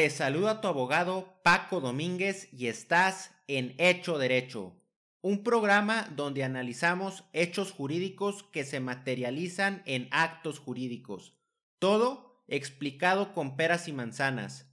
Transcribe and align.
Te 0.00 0.08
saluda 0.08 0.62
tu 0.62 0.68
abogado 0.68 1.38
Paco 1.42 1.82
Domínguez 1.82 2.48
y 2.54 2.68
estás 2.68 3.32
en 3.48 3.74
Hecho 3.76 4.16
Derecho, 4.16 4.74
un 5.20 5.42
programa 5.42 6.08
donde 6.16 6.42
analizamos 6.42 7.24
hechos 7.34 7.70
jurídicos 7.70 8.42
que 8.44 8.64
se 8.64 8.80
materializan 8.80 9.82
en 9.84 10.08
actos 10.10 10.58
jurídicos. 10.58 11.34
Todo 11.78 12.42
explicado 12.48 13.34
con 13.34 13.58
peras 13.58 13.88
y 13.88 13.92
manzanas. 13.92 14.72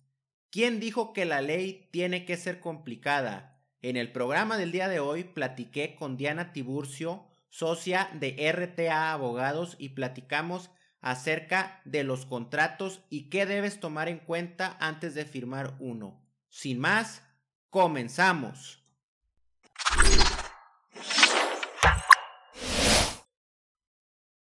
¿Quién 0.50 0.80
dijo 0.80 1.12
que 1.12 1.26
la 1.26 1.42
ley 1.42 1.90
tiene 1.92 2.24
que 2.24 2.38
ser 2.38 2.62
complicada? 2.62 3.62
En 3.82 3.98
el 3.98 4.14
programa 4.14 4.58
del 4.58 4.72
día 4.72 4.88
de 4.88 5.02
hoy 5.02 5.26
platiqué 5.26 5.96
con 5.96 6.16
Diana 6.16 6.54
Tiburcio, 6.54 7.28
socia 7.50 8.10
de 8.14 8.50
RTA 8.50 9.12
Abogados, 9.12 9.76
y 9.78 9.90
platicamos 9.90 10.70
acerca 11.08 11.80
de 11.86 12.04
los 12.04 12.26
contratos 12.26 13.02
y 13.10 13.30
qué 13.30 13.46
debes 13.46 13.80
tomar 13.80 14.10
en 14.10 14.20
cuenta 14.20 14.76
antes 14.82 15.16
de 15.16 15.24
firmar 15.24 15.76
uno. 15.80 16.22
Sin 16.50 16.80
más, 16.80 17.24
comenzamos. 17.70 18.84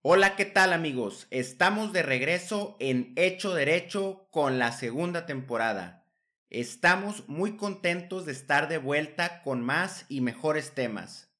Hola, 0.01 0.35
¿qué 0.35 0.43
tal 0.43 0.73
amigos? 0.73 1.27
Estamos 1.31 1.93
de 1.93 2.03
regreso 2.03 2.75
en 2.81 3.13
Hecho 3.15 3.53
Derecho 3.53 4.27
con 4.29 4.59
la 4.59 4.73
segunda 4.73 5.25
temporada. 5.25 6.05
Estamos 6.49 7.29
muy 7.29 7.55
contentos 7.55 8.25
de 8.25 8.33
estar 8.33 8.67
de 8.67 8.77
vuelta 8.77 9.41
con 9.41 9.61
más 9.61 10.05
y 10.09 10.19
mejores 10.19 10.73
temas. 10.73 11.31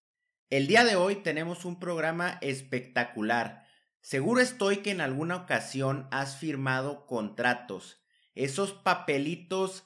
El 0.49 0.67
día 0.67 0.85
de 0.85 0.95
hoy 0.95 1.17
tenemos 1.17 1.65
un 1.65 1.79
programa 1.79 2.37
espectacular 2.39 3.66
Seguro 4.07 4.39
estoy 4.39 4.77
que 4.77 4.91
en 4.91 5.01
alguna 5.01 5.35
ocasión 5.35 6.07
has 6.11 6.37
firmado 6.37 7.05
contratos, 7.07 8.01
esos 8.35 8.71
papelitos 8.71 9.83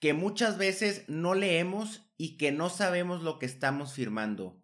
que 0.00 0.14
muchas 0.14 0.58
veces 0.58 1.04
no 1.06 1.34
leemos 1.34 2.10
y 2.16 2.38
que 2.38 2.50
no 2.50 2.70
sabemos 2.70 3.22
lo 3.22 3.38
que 3.38 3.46
estamos 3.46 3.92
firmando. 3.92 4.60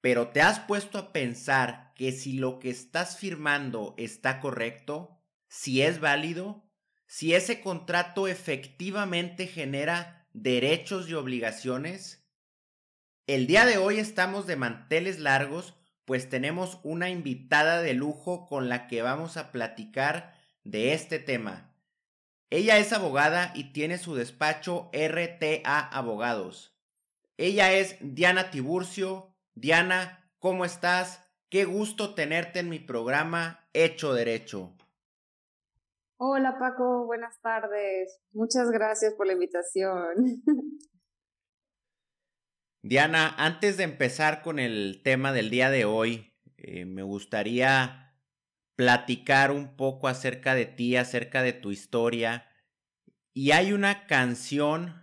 Pero 0.00 0.28
¿te 0.28 0.40
has 0.40 0.58
puesto 0.60 0.96
a 0.96 1.12
pensar 1.12 1.92
que 1.96 2.12
si 2.12 2.32
lo 2.32 2.60
que 2.60 2.70
estás 2.70 3.18
firmando 3.18 3.94
está 3.98 4.40
correcto, 4.40 5.20
si 5.46 5.82
es 5.82 6.00
válido, 6.00 6.64
si 7.06 7.34
ese 7.34 7.60
contrato 7.60 8.26
efectivamente 8.26 9.46
genera 9.48 10.30
derechos 10.32 11.10
y 11.10 11.12
obligaciones? 11.12 12.26
El 13.26 13.46
día 13.46 13.66
de 13.66 13.76
hoy 13.76 13.98
estamos 13.98 14.46
de 14.46 14.56
manteles 14.56 15.18
largos 15.18 15.74
pues 16.04 16.28
tenemos 16.28 16.80
una 16.82 17.10
invitada 17.10 17.80
de 17.82 17.94
lujo 17.94 18.46
con 18.46 18.68
la 18.68 18.86
que 18.86 19.02
vamos 19.02 19.36
a 19.36 19.52
platicar 19.52 20.34
de 20.62 20.92
este 20.92 21.18
tema. 21.18 21.74
Ella 22.50 22.78
es 22.78 22.92
abogada 22.92 23.52
y 23.54 23.72
tiene 23.72 23.98
su 23.98 24.14
despacho 24.14 24.90
RTA 24.92 25.80
Abogados. 25.80 26.78
Ella 27.36 27.72
es 27.72 27.96
Diana 28.00 28.50
Tiburcio. 28.50 29.34
Diana, 29.54 30.30
¿cómo 30.38 30.64
estás? 30.64 31.24
Qué 31.48 31.64
gusto 31.64 32.14
tenerte 32.14 32.60
en 32.60 32.68
mi 32.68 32.78
programa 32.78 33.66
Hecho 33.72 34.12
Derecho. 34.12 34.72
Hola 36.16 36.58
Paco, 36.58 37.06
buenas 37.06 37.40
tardes. 37.40 38.20
Muchas 38.32 38.70
gracias 38.70 39.14
por 39.14 39.26
la 39.26 39.32
invitación. 39.32 40.42
Diana, 42.86 43.34
antes 43.38 43.78
de 43.78 43.84
empezar 43.84 44.42
con 44.42 44.58
el 44.58 45.00
tema 45.02 45.32
del 45.32 45.48
día 45.48 45.70
de 45.70 45.86
hoy, 45.86 46.34
eh, 46.58 46.84
me 46.84 47.02
gustaría 47.02 48.14
platicar 48.76 49.52
un 49.52 49.74
poco 49.74 50.06
acerca 50.06 50.54
de 50.54 50.66
ti, 50.66 50.94
acerca 50.96 51.42
de 51.42 51.54
tu 51.54 51.70
historia. 51.70 52.46
Y 53.32 53.52
hay 53.52 53.72
una 53.72 54.06
canción 54.06 55.02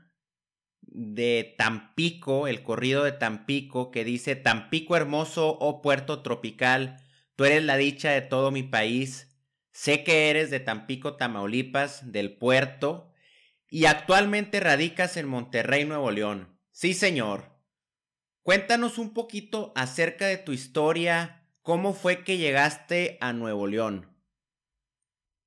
de 0.81 1.55
Tampico, 1.57 2.47
el 2.47 2.61
corrido 2.61 3.03
de 3.03 3.13
Tampico, 3.13 3.89
que 3.89 4.03
dice, 4.03 4.35
Tampico 4.35 4.95
hermoso, 4.95 5.57
oh 5.59 5.81
puerto 5.81 6.21
tropical, 6.21 6.97
tú 7.35 7.45
eres 7.45 7.63
la 7.63 7.77
dicha 7.77 8.11
de 8.11 8.21
todo 8.21 8.51
mi 8.51 8.61
país, 8.61 9.35
sé 9.71 10.03
que 10.03 10.29
eres 10.29 10.51
de 10.51 10.59
Tampico, 10.59 11.15
Tamaulipas, 11.15 12.11
del 12.11 12.37
puerto, 12.37 13.11
y 13.71 13.85
actualmente 13.85 14.59
radicas 14.59 15.17
en 15.17 15.27
Monterrey, 15.27 15.83
Nuevo 15.85 16.11
León. 16.11 16.59
Sí, 16.69 16.93
señor. 16.93 17.50
Cuéntanos 18.43 18.97
un 18.97 19.13
poquito 19.13 19.71
acerca 19.75 20.25
de 20.25 20.37
tu 20.37 20.51
historia, 20.51 21.47
cómo 21.61 21.93
fue 21.93 22.23
que 22.23 22.37
llegaste 22.37 23.19
a 23.21 23.33
Nuevo 23.33 23.67
León. 23.67 24.07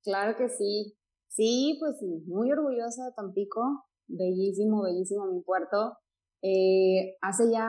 Claro 0.05 0.37
que 0.37 0.49
sí. 0.49 0.97
Sí, 1.27 1.77
pues 1.81 1.99
sí, 1.99 2.23
muy 2.29 2.53
orgullosa 2.53 3.07
de 3.07 3.13
Tampico. 3.17 3.85
Bellísimo, 4.07 4.85
bellísimo 4.85 5.27
mi 5.27 5.43
puerto. 5.43 5.99
Eh, 6.41 7.17
hace 7.21 7.51
ya, 7.51 7.67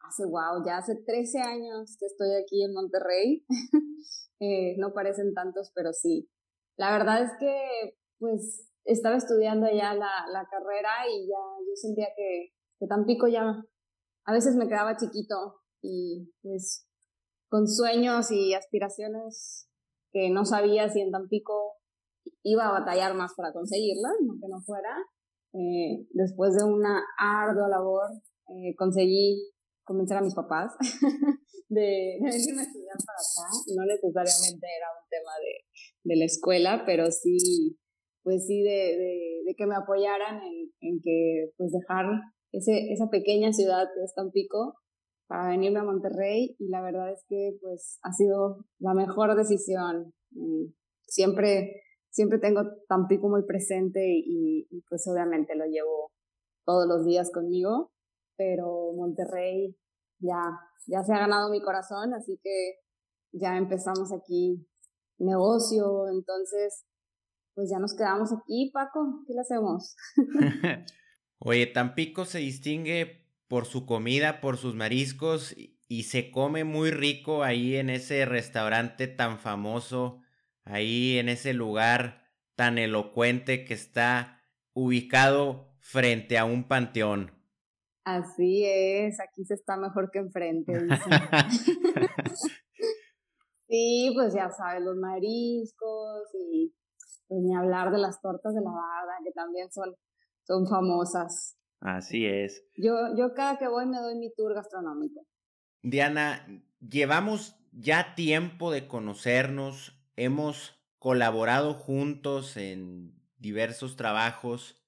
hace 0.00 0.24
wow, 0.24 0.64
ya 0.64 0.78
hace 0.78 0.96
13 1.04 1.40
años 1.40 1.98
que 2.00 2.06
estoy 2.06 2.28
aquí 2.42 2.64
en 2.64 2.72
Monterrey. 2.72 3.44
Eh, 4.40 4.74
no 4.78 4.92
parecen 4.92 5.32
tantos, 5.32 5.70
pero 5.74 5.92
sí. 5.92 6.28
La 6.76 6.90
verdad 6.90 7.22
es 7.22 7.30
que, 7.38 7.96
pues, 8.18 8.68
estaba 8.84 9.16
estudiando 9.16 9.68
ya 9.70 9.94
la, 9.94 10.26
la 10.28 10.46
carrera 10.50 10.90
y 11.08 11.28
ya 11.28 11.64
yo 11.66 11.76
sentía 11.76 12.08
que, 12.16 12.52
que 12.78 12.86
Tampico 12.86 13.28
ya 13.28 13.64
a 14.26 14.32
veces 14.32 14.56
me 14.56 14.68
quedaba 14.68 14.96
chiquito 14.96 15.60
y 15.82 16.32
pues 16.42 16.86
con 17.48 17.68
sueños 17.68 18.30
y 18.30 18.54
aspiraciones 18.54 19.68
que 20.12 20.30
no 20.30 20.44
sabía 20.44 20.88
si 20.88 21.00
en 21.00 21.10
Tampico 21.10 21.74
iba 22.42 22.68
a 22.68 22.72
batallar 22.72 23.14
más 23.14 23.32
para 23.36 23.52
conseguirlas, 23.52 24.12
no 24.24 24.34
que 24.40 24.48
no 24.48 24.60
fuera. 24.60 24.96
Eh, 25.52 26.06
después 26.10 26.54
de 26.56 26.64
una 26.64 27.02
ardua 27.18 27.68
labor, 27.68 28.10
eh, 28.48 28.74
conseguí 28.76 29.52
convencer 29.84 30.16
a 30.16 30.22
mis 30.22 30.34
papás 30.34 30.72
de, 31.68 32.18
venirme 32.20 32.62
a 32.62 32.64
estudiar 32.64 32.96
para 33.06 33.18
acá. 33.18 33.48
No 33.76 33.84
necesariamente 33.84 34.66
era 34.66 34.88
un 34.90 35.08
tema 35.08 35.32
de, 35.40 36.10
de 36.10 36.16
la 36.16 36.24
escuela, 36.24 36.82
pero 36.86 37.10
sí, 37.10 37.78
pues 38.22 38.46
sí, 38.46 38.62
de, 38.62 38.96
de, 38.98 39.42
de 39.46 39.54
que 39.56 39.66
me 39.66 39.76
apoyaran 39.76 40.42
en, 40.42 40.72
en 40.80 41.00
que 41.02 41.52
pues 41.56 41.72
dejar 41.72 42.06
ese, 42.56 42.92
esa 42.92 43.08
pequeña 43.08 43.52
ciudad 43.52 43.88
que 43.94 44.04
es 44.04 44.14
Tampico 44.14 44.78
para 45.26 45.48
venirme 45.48 45.80
a 45.80 45.84
Monterrey 45.84 46.54
y 46.58 46.68
la 46.68 46.82
verdad 46.82 47.12
es 47.12 47.24
que 47.28 47.56
pues 47.60 47.98
ha 48.02 48.12
sido 48.12 48.66
la 48.78 48.94
mejor 48.94 49.34
decisión. 49.36 50.12
Mm, 50.30 50.66
siempre, 51.06 51.82
siempre 52.10 52.38
tengo 52.38 52.62
Tampico 52.88 53.28
muy 53.28 53.44
presente 53.44 54.00
y, 54.04 54.68
pues 54.88 55.06
obviamente 55.08 55.54
lo 55.56 55.64
llevo 55.64 56.12
todos 56.64 56.86
los 56.86 57.04
días 57.04 57.30
conmigo, 57.32 57.90
pero 58.36 58.92
Monterrey 58.94 59.76
ya, 60.18 60.40
ya 60.86 61.02
se 61.02 61.12
ha 61.12 61.18
ganado 61.18 61.50
mi 61.50 61.60
corazón, 61.60 62.14
así 62.14 62.38
que 62.42 62.76
ya 63.32 63.56
empezamos 63.56 64.12
aquí 64.12 64.66
negocio, 65.18 66.08
entonces 66.08 66.84
pues 67.54 67.70
ya 67.70 67.78
nos 67.78 67.94
quedamos 67.94 68.32
aquí, 68.32 68.70
Paco, 68.72 69.22
¿qué 69.26 69.34
le 69.34 69.40
hacemos? 69.40 69.96
Oye, 71.46 71.66
Tampico 71.66 72.24
se 72.24 72.38
distingue 72.38 73.28
por 73.48 73.66
su 73.66 73.84
comida, 73.84 74.40
por 74.40 74.56
sus 74.56 74.74
mariscos 74.74 75.54
y 75.86 76.04
se 76.04 76.30
come 76.30 76.64
muy 76.64 76.90
rico 76.90 77.42
ahí 77.42 77.76
en 77.76 77.90
ese 77.90 78.24
restaurante 78.24 79.08
tan 79.08 79.38
famoso, 79.38 80.22
ahí 80.64 81.18
en 81.18 81.28
ese 81.28 81.52
lugar 81.52 82.22
tan 82.54 82.78
elocuente 82.78 83.66
que 83.66 83.74
está 83.74 84.40
ubicado 84.72 85.76
frente 85.80 86.38
a 86.38 86.46
un 86.46 86.66
panteón. 86.66 87.30
Así 88.04 88.64
es, 88.64 89.20
aquí 89.20 89.44
se 89.44 89.52
está 89.52 89.76
mejor 89.76 90.10
que 90.10 90.20
enfrente. 90.20 90.72
sí, 93.68 94.12
pues 94.14 94.32
ya 94.32 94.48
sabes, 94.48 94.82
los 94.82 94.96
mariscos 94.96 96.22
y 96.32 96.74
pues 97.28 97.42
ni 97.42 97.54
hablar 97.54 97.92
de 97.92 97.98
las 97.98 98.22
tortas 98.22 98.54
de 98.54 98.62
la 98.62 98.70
barda, 98.70 99.18
que 99.22 99.32
también 99.32 99.70
son 99.70 99.94
son 100.46 100.66
famosas. 100.66 101.56
Así 101.80 102.26
es. 102.26 102.64
Yo, 102.76 102.94
yo 103.16 103.34
cada 103.34 103.58
que 103.58 103.68
voy 103.68 103.86
me 103.86 103.98
doy 103.98 104.16
mi 104.16 104.32
tour 104.34 104.54
gastronómico. 104.54 105.26
Diana, 105.82 106.46
llevamos 106.80 107.56
ya 107.72 108.14
tiempo 108.14 108.70
de 108.70 108.86
conocernos, 108.88 110.00
hemos 110.16 110.80
colaborado 110.98 111.74
juntos 111.74 112.56
en 112.56 113.20
diversos 113.36 113.96
trabajos 113.96 114.80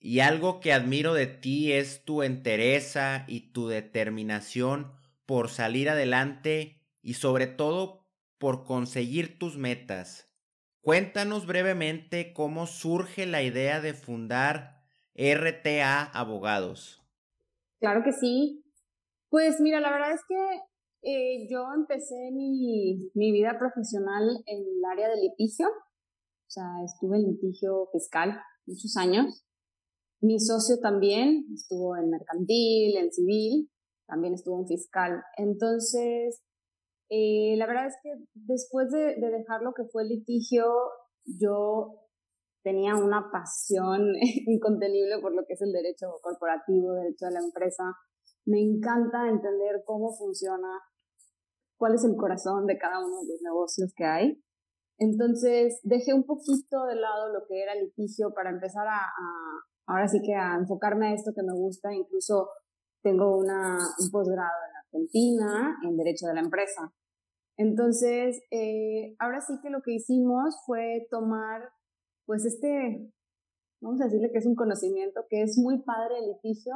Y 0.00 0.20
algo 0.20 0.60
que 0.60 0.72
admiro 0.74 1.14
de 1.14 1.28
ti 1.28 1.72
es 1.72 2.04
tu 2.04 2.22
entereza 2.24 3.24
y 3.28 3.52
tu 3.52 3.68
determinación 3.68 4.92
por 5.26 5.50
salir 5.50 5.90
adelante 5.90 6.82
y 7.02 7.14
sobre 7.14 7.46
todo 7.48 8.08
por 8.38 8.64
conseguir 8.64 9.38
tus 9.38 9.58
metas. 9.58 10.28
Cuéntanos 10.82 11.46
brevemente 11.46 12.32
cómo 12.32 12.66
surge 12.66 13.26
la 13.26 13.42
idea 13.42 13.80
de 13.80 13.94
fundar 13.94 14.79
RTA 15.20 16.04
Abogados. 16.04 17.02
Claro 17.78 18.02
que 18.02 18.12
sí. 18.12 18.64
Pues 19.28 19.60
mira, 19.60 19.78
la 19.80 19.92
verdad 19.92 20.12
es 20.12 20.22
que 20.26 20.60
eh, 21.02 21.46
yo 21.50 21.66
empecé 21.76 22.30
mi, 22.32 23.10
mi, 23.14 23.30
vida 23.30 23.58
profesional 23.58 24.42
en 24.46 24.58
el 24.58 24.84
área 24.90 25.08
de 25.08 25.16
litigio, 25.16 25.68
o 25.68 26.50
sea, 26.50 26.64
estuve 26.84 27.18
en 27.18 27.32
litigio 27.32 27.88
fiscal 27.92 28.40
muchos 28.66 28.96
años. 28.96 29.44
Mi 30.22 30.40
socio 30.40 30.78
también 30.80 31.46
estuvo 31.54 31.96
en 31.96 32.10
mercantil, 32.10 32.96
en 32.96 33.12
civil, 33.12 33.70
también 34.06 34.34
estuvo 34.34 34.60
en 34.60 34.66
fiscal. 34.66 35.22
Entonces, 35.36 36.42
eh, 37.10 37.54
la 37.56 37.66
verdad 37.66 37.86
es 37.86 37.96
que 38.02 38.10
después 38.34 38.90
de, 38.90 39.16
de 39.16 39.30
dejar 39.30 39.62
lo 39.62 39.72
que 39.74 39.84
fue 39.84 40.02
el 40.02 40.08
litigio, 40.08 40.64
yo 41.24 42.09
tenía 42.62 42.96
una 42.96 43.30
pasión 43.30 44.12
incontenible 44.46 45.18
por 45.20 45.34
lo 45.34 45.44
que 45.46 45.54
es 45.54 45.62
el 45.62 45.72
derecho 45.72 46.06
corporativo, 46.22 46.92
derecho 46.94 47.26
de 47.26 47.32
la 47.32 47.40
empresa. 47.40 47.84
Me 48.46 48.60
encanta 48.60 49.28
entender 49.28 49.82
cómo 49.84 50.12
funciona 50.12 50.68
cuál 51.76 51.94
es 51.94 52.04
el 52.04 52.16
corazón 52.16 52.66
de 52.66 52.78
cada 52.78 52.98
uno 52.98 53.22
de 53.22 53.28
los 53.28 53.42
negocios 53.42 53.92
que 53.96 54.04
hay. 54.04 54.42
Entonces 54.98 55.80
dejé 55.82 56.12
un 56.12 56.24
poquito 56.24 56.84
de 56.84 56.96
lado 56.96 57.32
lo 57.32 57.46
que 57.48 57.62
era 57.62 57.74
litigio 57.74 58.34
para 58.34 58.50
empezar 58.50 58.86
a, 58.86 59.00
ahora 59.86 60.06
sí 60.08 60.20
que 60.22 60.34
a 60.34 60.56
enfocarme 60.56 61.08
a 61.08 61.14
esto 61.14 61.32
que 61.34 61.42
me 61.42 61.54
gusta. 61.54 61.92
Incluso 61.94 62.50
tengo 63.02 63.38
una, 63.38 63.78
un 63.98 64.10
posgrado 64.10 64.58
en 64.68 64.76
Argentina 64.76 65.78
en 65.88 65.96
Derecho 65.96 66.26
de 66.26 66.34
la 66.34 66.40
Empresa. 66.40 66.92
Entonces, 67.56 68.42
eh, 68.50 69.16
ahora 69.18 69.40
sí 69.40 69.54
que 69.62 69.70
lo 69.70 69.82
que 69.82 69.92
hicimos 69.92 70.56
fue 70.66 71.06
tomar, 71.10 71.68
pues 72.30 72.44
este, 72.44 73.10
vamos 73.82 74.00
a 74.00 74.04
decirle 74.04 74.30
que 74.30 74.38
es 74.38 74.46
un 74.46 74.54
conocimiento 74.54 75.22
que 75.28 75.42
es 75.42 75.58
muy 75.58 75.82
padre 75.82 76.20
el 76.20 76.28
litigio, 76.28 76.74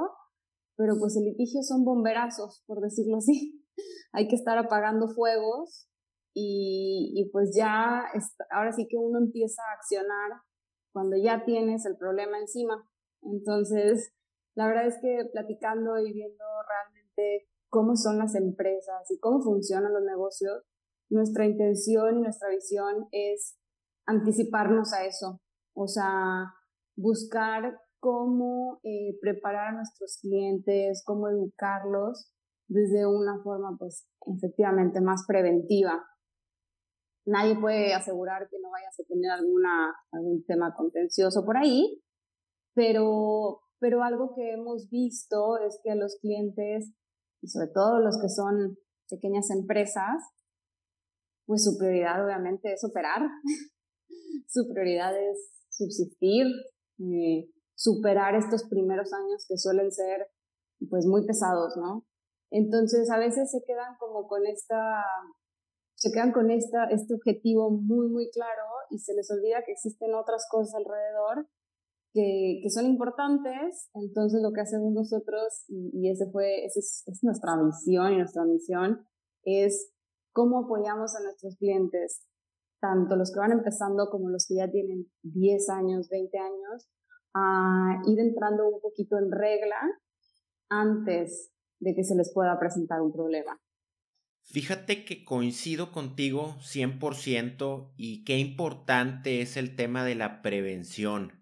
pero 0.76 0.94
pues 0.98 1.16
el 1.16 1.26
litigio 1.26 1.62
son 1.62 1.84
bomberazos, 1.84 2.64
por 2.66 2.80
decirlo 2.80 3.18
así. 3.18 3.64
hay 4.12 4.26
que 4.26 4.34
estar 4.34 4.58
apagando 4.58 5.06
fuegos 5.06 5.88
y, 6.34 7.12
y 7.14 7.30
pues 7.30 7.54
ya, 7.56 8.02
ahora 8.50 8.72
sí 8.72 8.88
que 8.90 8.96
uno 8.96 9.20
empieza 9.20 9.62
a 9.62 9.74
accionar 9.76 10.40
cuando 10.92 11.16
ya 11.16 11.44
tienes 11.44 11.86
el 11.86 11.96
problema 11.96 12.40
encima. 12.40 12.90
Entonces, 13.22 14.12
la 14.56 14.66
verdad 14.66 14.88
es 14.88 14.98
que 15.00 15.30
platicando 15.30 16.00
y 16.00 16.12
viendo 16.12 16.44
realmente 16.68 17.48
cómo 17.70 17.94
son 17.94 18.18
las 18.18 18.34
empresas 18.34 19.08
y 19.08 19.20
cómo 19.20 19.40
funcionan 19.40 19.92
los 19.92 20.02
negocios, 20.02 20.64
nuestra 21.10 21.46
intención 21.46 22.16
y 22.16 22.22
nuestra 22.22 22.48
visión 22.48 23.06
es 23.12 23.56
anticiparnos 24.06 24.92
a 24.92 25.06
eso, 25.06 25.40
o 25.74 25.86
sea, 25.86 26.52
buscar 26.96 27.78
cómo 28.00 28.80
eh, 28.82 29.18
preparar 29.20 29.68
a 29.68 29.76
nuestros 29.76 30.18
clientes, 30.20 31.02
cómo 31.06 31.28
educarlos 31.28 32.30
desde 32.68 33.06
una 33.06 33.42
forma, 33.42 33.76
pues, 33.78 34.06
efectivamente 34.36 35.00
más 35.00 35.24
preventiva. 35.26 36.04
Nadie 37.26 37.58
puede 37.58 37.94
asegurar 37.94 38.48
que 38.50 38.58
no 38.62 38.70
vayas 38.70 38.98
a 39.00 39.04
tener 39.04 39.30
alguna, 39.30 39.94
algún 40.12 40.44
tema 40.44 40.74
contencioso 40.76 41.44
por 41.44 41.56
ahí, 41.56 42.02
pero, 42.74 43.60
pero 43.78 44.02
algo 44.02 44.34
que 44.34 44.52
hemos 44.52 44.90
visto 44.90 45.58
es 45.58 45.80
que 45.82 45.94
los 45.94 46.18
clientes, 46.20 46.92
y 47.40 47.48
sobre 47.48 47.68
todo 47.68 48.00
los 48.00 48.18
que 48.20 48.28
son 48.28 48.76
pequeñas 49.08 49.50
empresas, 49.50 50.22
pues 51.46 51.64
su 51.64 51.78
prioridad 51.78 52.24
obviamente 52.24 52.72
es 52.72 52.84
operar, 52.84 53.22
su 54.48 54.68
prioridad 54.68 55.16
es 55.18 55.63
subsistir, 55.76 56.46
eh, 56.98 57.50
superar 57.74 58.34
estos 58.34 58.64
primeros 58.68 59.12
años 59.12 59.44
que 59.48 59.58
suelen 59.58 59.90
ser 59.92 60.28
pues 60.88 61.06
muy 61.06 61.26
pesados, 61.26 61.76
¿no? 61.76 62.06
Entonces, 62.50 63.10
a 63.10 63.18
veces 63.18 63.50
se 63.50 63.62
quedan 63.66 63.96
como 63.98 64.28
con 64.28 64.46
esta, 64.46 65.02
se 65.96 66.12
quedan 66.12 66.32
con 66.32 66.50
esta, 66.50 66.84
este 66.84 67.14
objetivo 67.14 67.70
muy, 67.70 68.08
muy 68.08 68.30
claro 68.30 68.62
y 68.90 68.98
se 68.98 69.14
les 69.14 69.30
olvida 69.30 69.64
que 69.64 69.72
existen 69.72 70.14
otras 70.14 70.46
cosas 70.50 70.74
alrededor 70.74 71.48
que, 72.12 72.60
que 72.62 72.70
son 72.70 72.86
importantes. 72.86 73.90
Entonces, 73.94 74.40
lo 74.40 74.52
que 74.52 74.60
hacemos 74.60 74.92
nosotros, 74.92 75.64
y, 75.68 76.08
ese 76.08 76.30
fue, 76.30 76.64
esa 76.64 76.78
es, 76.78 77.02
es 77.06 77.24
nuestra 77.24 77.56
visión 77.60 78.12
y 78.12 78.18
nuestra 78.18 78.44
misión, 78.44 79.04
es 79.42 79.92
cómo 80.32 80.64
apoyamos 80.64 81.16
a 81.16 81.22
nuestros 81.24 81.56
clientes, 81.56 82.24
tanto 82.84 83.16
los 83.16 83.32
que 83.32 83.40
van 83.40 83.52
empezando 83.52 84.10
como 84.10 84.28
los 84.28 84.46
que 84.46 84.56
ya 84.56 84.70
tienen 84.70 85.10
10 85.22 85.70
años, 85.70 86.10
20 86.10 86.38
años, 86.38 86.90
a 87.32 88.02
ir 88.06 88.20
entrando 88.20 88.68
un 88.68 88.80
poquito 88.82 89.16
en 89.16 89.32
regla 89.32 89.80
antes 90.68 91.50
de 91.80 91.94
que 91.94 92.04
se 92.04 92.14
les 92.14 92.30
pueda 92.34 92.58
presentar 92.60 93.00
un 93.00 93.10
problema. 93.10 93.58
Fíjate 94.42 95.06
que 95.06 95.24
coincido 95.24 95.92
contigo 95.92 96.56
100% 96.60 97.94
y 97.96 98.22
qué 98.24 98.36
importante 98.36 99.40
es 99.40 99.56
el 99.56 99.76
tema 99.76 100.04
de 100.04 100.16
la 100.16 100.42
prevención. 100.42 101.32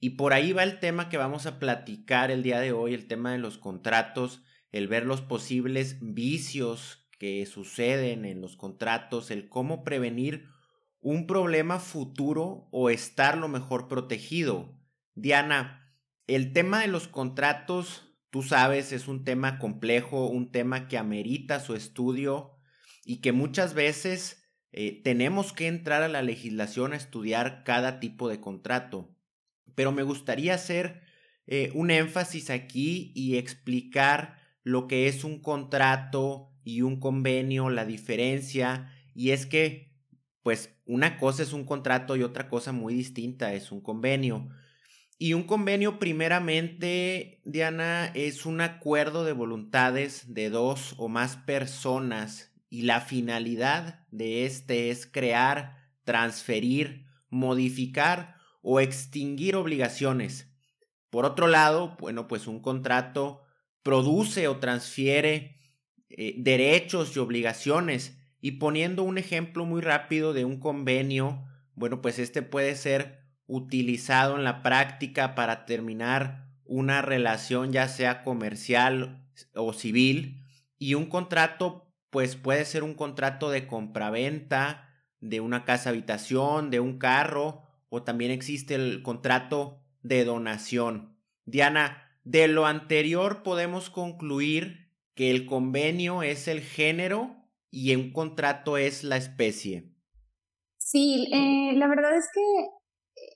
Y 0.00 0.10
por 0.10 0.32
ahí 0.32 0.54
va 0.54 0.62
el 0.62 0.80
tema 0.80 1.10
que 1.10 1.18
vamos 1.18 1.44
a 1.44 1.58
platicar 1.58 2.30
el 2.30 2.42
día 2.42 2.60
de 2.60 2.72
hoy, 2.72 2.94
el 2.94 3.08
tema 3.08 3.32
de 3.32 3.38
los 3.38 3.58
contratos, 3.58 4.42
el 4.72 4.88
ver 4.88 5.04
los 5.04 5.20
posibles 5.20 5.98
vicios 6.00 7.06
que 7.18 7.44
suceden 7.44 8.24
en 8.24 8.40
los 8.40 8.56
contratos, 8.56 9.30
el 9.30 9.50
cómo 9.50 9.84
prevenir 9.84 10.46
un 11.10 11.26
problema 11.26 11.78
futuro 11.78 12.68
o 12.70 12.90
estar 12.90 13.38
lo 13.38 13.48
mejor 13.48 13.88
protegido. 13.88 14.78
Diana, 15.14 15.94
el 16.26 16.52
tema 16.52 16.80
de 16.80 16.88
los 16.88 17.08
contratos 17.08 18.08
Tú 18.30 18.42
sabes, 18.42 18.92
es 18.92 19.08
un 19.08 19.24
tema 19.24 19.58
complejo, 19.58 20.26
un 20.26 20.52
tema 20.52 20.86
que 20.86 20.98
amerita 20.98 21.60
su 21.60 21.74
estudio 21.74 22.58
y 23.04 23.20
que 23.20 23.32
muchas 23.32 23.72
veces 23.72 24.44
eh, 24.70 25.00
tenemos 25.02 25.54
que 25.54 25.66
entrar 25.66 26.02
a 26.02 26.08
la 26.08 26.20
legislación 26.20 26.92
a 26.92 26.96
estudiar 26.96 27.64
cada 27.64 28.00
tipo 28.00 28.28
de 28.28 28.40
contrato. 28.40 29.16
Pero 29.74 29.92
me 29.92 30.02
gustaría 30.02 30.54
hacer 30.54 31.00
eh, 31.46 31.70
un 31.74 31.90
énfasis 31.90 32.50
aquí 32.50 33.12
y 33.14 33.38
explicar 33.38 34.38
lo 34.62 34.88
que 34.88 35.08
es 35.08 35.24
un 35.24 35.40
contrato 35.40 36.52
y 36.62 36.82
un 36.82 37.00
convenio, 37.00 37.70
la 37.70 37.86
diferencia, 37.86 38.92
y 39.14 39.30
es 39.30 39.46
que, 39.46 39.87
pues, 40.48 40.74
una 40.86 41.18
cosa 41.18 41.42
es 41.42 41.52
un 41.52 41.66
contrato 41.66 42.16
y 42.16 42.22
otra 42.22 42.48
cosa 42.48 42.72
muy 42.72 42.94
distinta 42.94 43.52
es 43.52 43.70
un 43.70 43.82
convenio. 43.82 44.48
Y 45.18 45.34
un 45.34 45.42
convenio 45.42 45.98
primeramente, 45.98 47.42
Diana, 47.44 48.06
es 48.14 48.46
un 48.46 48.62
acuerdo 48.62 49.24
de 49.26 49.32
voluntades 49.32 50.32
de 50.32 50.48
dos 50.48 50.94
o 50.96 51.10
más 51.10 51.36
personas 51.36 52.54
y 52.70 52.84
la 52.84 53.02
finalidad 53.02 54.06
de 54.10 54.46
este 54.46 54.88
es 54.88 55.06
crear, 55.06 55.76
transferir, 56.04 57.04
modificar 57.28 58.36
o 58.62 58.80
extinguir 58.80 59.54
obligaciones. 59.54 60.50
Por 61.10 61.26
otro 61.26 61.46
lado, 61.46 61.94
bueno, 62.00 62.26
pues 62.26 62.46
un 62.46 62.62
contrato 62.62 63.42
produce 63.82 64.48
o 64.48 64.56
transfiere 64.56 65.60
eh, 66.08 66.36
derechos 66.38 67.14
y 67.14 67.18
obligaciones. 67.18 68.17
Y 68.40 68.52
poniendo 68.52 69.02
un 69.02 69.18
ejemplo 69.18 69.64
muy 69.64 69.80
rápido 69.80 70.32
de 70.32 70.44
un 70.44 70.60
convenio, 70.60 71.44
bueno, 71.74 72.00
pues 72.00 72.18
este 72.18 72.42
puede 72.42 72.74
ser 72.76 73.18
utilizado 73.46 74.36
en 74.36 74.44
la 74.44 74.62
práctica 74.62 75.34
para 75.34 75.64
terminar 75.64 76.48
una 76.64 77.02
relación 77.02 77.72
ya 77.72 77.88
sea 77.88 78.22
comercial 78.22 79.26
o 79.54 79.72
civil 79.72 80.44
y 80.78 80.94
un 80.94 81.06
contrato 81.06 81.90
pues 82.10 82.36
puede 82.36 82.64
ser 82.64 82.84
un 82.84 82.94
contrato 82.94 83.50
de 83.50 83.66
compraventa 83.66 84.88
de 85.20 85.40
una 85.40 85.64
casa 85.64 85.90
habitación, 85.90 86.70
de 86.70 86.80
un 86.80 86.98
carro 86.98 87.62
o 87.88 88.02
también 88.02 88.30
existe 88.30 88.74
el 88.74 89.02
contrato 89.02 89.82
de 90.02 90.24
donación. 90.24 91.16
Diana, 91.44 92.08
de 92.24 92.48
lo 92.48 92.66
anterior 92.66 93.42
podemos 93.42 93.90
concluir 93.90 94.92
que 95.14 95.30
el 95.30 95.46
convenio 95.46 96.22
es 96.22 96.48
el 96.48 96.60
género 96.60 97.37
y 97.70 97.94
un 97.94 98.12
contrato 98.12 98.76
es 98.76 99.04
la 99.04 99.16
especie. 99.16 99.94
Sí, 100.78 101.28
eh, 101.32 101.76
la 101.76 101.88
verdad 101.88 102.16
es 102.16 102.28
que 102.32 102.40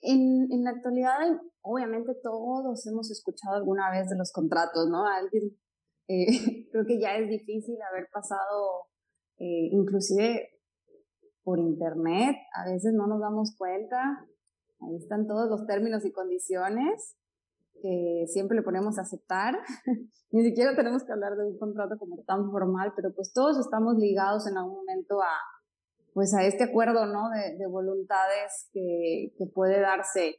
en, 0.01 0.51
en 0.51 0.63
la 0.63 0.71
actualidad, 0.71 1.19
obviamente 1.61 2.13
todos 2.21 2.85
hemos 2.87 3.11
escuchado 3.11 3.55
alguna 3.55 3.91
vez 3.91 4.09
de 4.09 4.17
los 4.17 4.31
contratos, 4.31 4.89
¿no? 4.89 5.05
Alguien, 5.05 5.57
eh, 6.07 6.25
creo 6.71 6.85
que 6.85 6.99
ya 6.99 7.15
es 7.17 7.29
difícil 7.29 7.77
haber 7.91 8.07
pasado, 8.11 8.87
eh, 9.37 9.69
inclusive 9.71 10.49
por 11.43 11.59
internet, 11.59 12.37
a 12.55 12.71
veces 12.71 12.93
no 12.93 13.05
nos 13.07 13.19
damos 13.19 13.55
cuenta, 13.57 14.25
ahí 14.79 14.95
están 14.95 15.27
todos 15.27 15.49
los 15.49 15.67
términos 15.67 16.05
y 16.05 16.11
condiciones, 16.11 17.17
que 17.83 18.25
siempre 18.27 18.55
le 18.55 18.63
ponemos 18.63 18.97
a 18.97 19.01
aceptar. 19.01 19.59
Ni 20.31 20.43
siquiera 20.43 20.73
tenemos 20.73 21.03
que 21.03 21.11
hablar 21.11 21.35
de 21.35 21.45
un 21.45 21.59
contrato 21.59 21.97
como 21.99 22.23
tan 22.23 22.49
formal, 22.49 22.93
pero 22.95 23.13
pues 23.13 23.33
todos 23.33 23.59
estamos 23.59 23.97
ligados 23.97 24.47
en 24.47 24.57
algún 24.57 24.77
momento 24.77 25.21
a, 25.21 25.37
pues 26.13 26.33
a 26.33 26.45
este 26.45 26.63
acuerdo, 26.63 27.05
¿no? 27.05 27.29
De, 27.29 27.57
de 27.57 27.67
voluntades 27.67 28.69
que, 28.71 29.33
que, 29.37 29.45
puede 29.53 29.81
darse. 29.81 30.37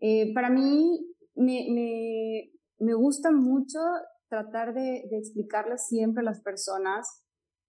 Eh, 0.00 0.32
para 0.34 0.50
mí 0.50 1.04
me, 1.34 1.66
me, 1.70 2.52
me, 2.78 2.94
gusta 2.94 3.32
mucho 3.32 3.80
tratar 4.28 4.72
de, 4.72 5.08
de 5.10 5.18
explicarles 5.18 5.86
siempre 5.88 6.20
a 6.20 6.24
las 6.24 6.40
personas 6.42 7.24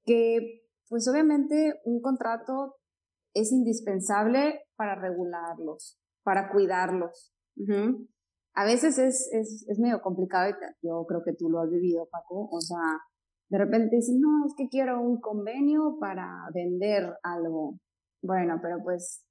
que, 0.05 0.62
pues 0.88 1.08
obviamente 1.08 1.82
un 1.84 2.00
contrato 2.00 2.75
es 3.34 3.51
indispensable 3.51 4.62
para 4.75 4.94
regularlos, 4.94 6.00
para 6.24 6.51
cuidarlos. 6.51 7.34
A 8.55 8.65
veces 8.65 8.97
es, 8.97 9.29
es, 9.33 9.65
es 9.67 9.79
medio 9.79 10.01
complicado 10.01 10.55
yo 10.81 11.05
creo 11.07 11.21
que 11.24 11.33
tú 11.33 11.50
lo 11.50 11.59
has 11.59 11.69
vivido, 11.69 12.07
Paco. 12.09 12.47
O 12.50 12.62
sea, 12.62 13.00
de 13.50 13.57
repente 13.57 13.97
dicen, 13.97 14.19
no, 14.21 14.45
es 14.45 14.53
que 14.57 14.69
quiero 14.69 15.01
un 15.01 15.19
convenio 15.19 15.97
para 16.00 16.47
vender 16.53 17.13
algo. 17.21 17.79
Bueno, 18.21 18.59
pero 18.62 18.77
pues 18.81 19.25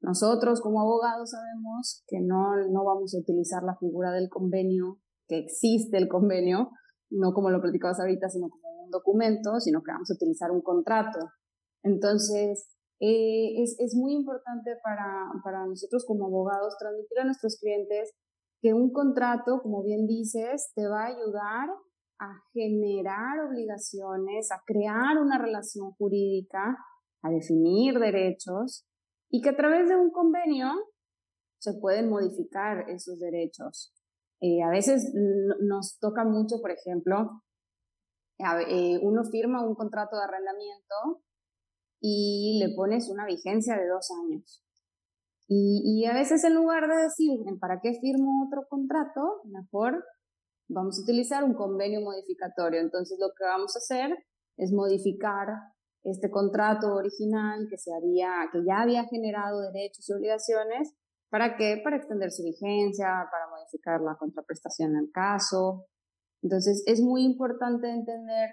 nosotros 0.00 0.62
como 0.62 0.80
abogados 0.80 1.30
sabemos 1.30 2.02
que 2.06 2.20
no, 2.20 2.56
no 2.70 2.84
vamos 2.84 3.14
a 3.14 3.18
utilizar 3.18 3.62
la 3.62 3.76
figura 3.76 4.12
del 4.12 4.30
convenio, 4.30 4.98
que 5.28 5.38
existe 5.38 5.98
el 5.98 6.08
convenio, 6.08 6.70
no 7.10 7.34
como 7.34 7.50
lo 7.50 7.60
platicabas 7.60 8.00
ahorita, 8.00 8.30
sino 8.30 8.48
como 8.48 8.84
un 8.84 8.90
documento, 8.90 9.60
sino 9.60 9.82
que 9.82 9.92
vamos 9.92 10.10
a 10.10 10.14
utilizar 10.14 10.50
un 10.50 10.62
contrato. 10.62 11.18
Entonces, 11.82 12.66
eh, 12.98 13.62
es, 13.62 13.76
es, 13.78 13.94
muy 13.94 14.14
importante 14.14 14.76
para, 14.82 15.30
para 15.44 15.66
nosotros 15.66 16.04
como 16.06 16.26
abogados 16.26 16.76
transmitir 16.78 17.18
a 17.20 17.24
nuestros 17.24 17.58
clientes 17.58 18.12
que 18.60 18.74
un 18.74 18.92
contrato, 18.92 19.60
como 19.62 19.82
bien 19.82 20.06
dices, 20.06 20.72
te 20.74 20.86
va 20.86 21.04
a 21.04 21.08
ayudar 21.08 21.68
a 22.18 22.42
generar 22.52 23.40
obligaciones, 23.48 24.52
a 24.52 24.62
crear 24.66 25.18
una 25.18 25.38
relación 25.38 25.92
jurídica, 25.92 26.76
a 27.22 27.30
definir 27.30 27.98
derechos 27.98 28.86
y 29.30 29.40
que 29.40 29.50
a 29.50 29.56
través 29.56 29.88
de 29.88 29.96
un 29.96 30.10
convenio 30.10 30.68
se 31.58 31.74
pueden 31.80 32.10
modificar 32.10 32.88
esos 32.90 33.18
derechos. 33.18 33.94
Eh, 34.40 34.62
a 34.62 34.70
veces 34.70 35.12
nos 35.60 35.98
toca 35.98 36.24
mucho, 36.24 36.60
por 36.60 36.70
ejemplo, 36.70 37.42
eh, 38.68 38.98
uno 39.02 39.24
firma 39.24 39.66
un 39.66 39.74
contrato 39.74 40.16
de 40.16 40.24
arrendamiento 40.24 41.22
y 42.00 42.58
le 42.58 42.74
pones 42.74 43.10
una 43.10 43.26
vigencia 43.26 43.76
de 43.76 43.86
dos 43.86 44.10
años. 44.24 44.64
Y, 45.52 46.04
a 46.06 46.14
veces 46.14 46.44
en 46.44 46.54
lugar 46.54 46.86
de 46.86 47.02
decir, 47.02 47.40
¿para 47.58 47.80
qué 47.80 47.94
firmo 48.00 48.46
otro 48.46 48.68
contrato? 48.68 49.40
Mejor 49.46 50.04
vamos 50.68 50.96
a 50.96 51.02
utilizar 51.02 51.42
un 51.42 51.54
convenio 51.54 52.00
modificatorio. 52.02 52.80
Entonces 52.80 53.18
lo 53.18 53.30
que 53.36 53.42
vamos 53.42 53.74
a 53.74 53.80
hacer 53.80 54.16
es 54.56 54.72
modificar 54.72 55.48
este 56.04 56.30
contrato 56.30 56.94
original 56.94 57.66
que 57.68 57.78
se 57.78 57.92
había, 57.92 58.48
que 58.52 58.64
ya 58.64 58.82
había 58.82 59.04
generado 59.06 59.60
derechos 59.72 60.08
y 60.08 60.12
obligaciones, 60.12 60.94
¿para 61.30 61.56
qué? 61.56 61.80
Para 61.82 61.96
extender 61.96 62.30
su 62.30 62.44
vigencia, 62.44 63.08
para 63.32 63.48
modificar 63.50 64.00
la 64.02 64.14
contraprestación 64.14 64.94
el 64.94 65.10
caso. 65.10 65.86
Entonces 66.42 66.84
es 66.86 67.00
muy 67.00 67.24
importante 67.24 67.90
entender 67.90 68.50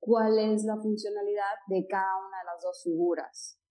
cuál 0.00 0.38
es 0.38 0.64
la 0.64 0.76
funcionalidad 0.76 1.56
de 1.68 1.86
cada 1.86 2.16
una 2.26 2.38
de 2.38 2.44
las 2.46 2.62
dos 2.62 2.82
figuras. 2.82 3.61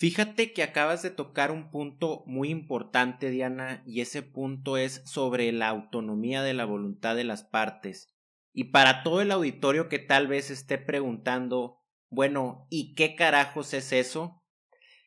Fíjate 0.00 0.54
que 0.54 0.62
acabas 0.62 1.02
de 1.02 1.10
tocar 1.10 1.50
un 1.50 1.70
punto 1.70 2.24
muy 2.24 2.48
importante, 2.48 3.28
Diana, 3.28 3.82
y 3.84 4.00
ese 4.00 4.22
punto 4.22 4.78
es 4.78 5.02
sobre 5.04 5.52
la 5.52 5.68
autonomía 5.68 6.42
de 6.42 6.54
la 6.54 6.64
voluntad 6.64 7.14
de 7.16 7.24
las 7.24 7.44
partes. 7.44 8.08
Y 8.54 8.70
para 8.70 9.02
todo 9.02 9.20
el 9.20 9.30
auditorio 9.30 9.90
que 9.90 9.98
tal 9.98 10.26
vez 10.26 10.50
esté 10.50 10.78
preguntando, 10.78 11.82
bueno, 12.08 12.66
¿y 12.70 12.94
qué 12.94 13.14
carajos 13.14 13.74
es 13.74 13.92
eso? 13.92 14.42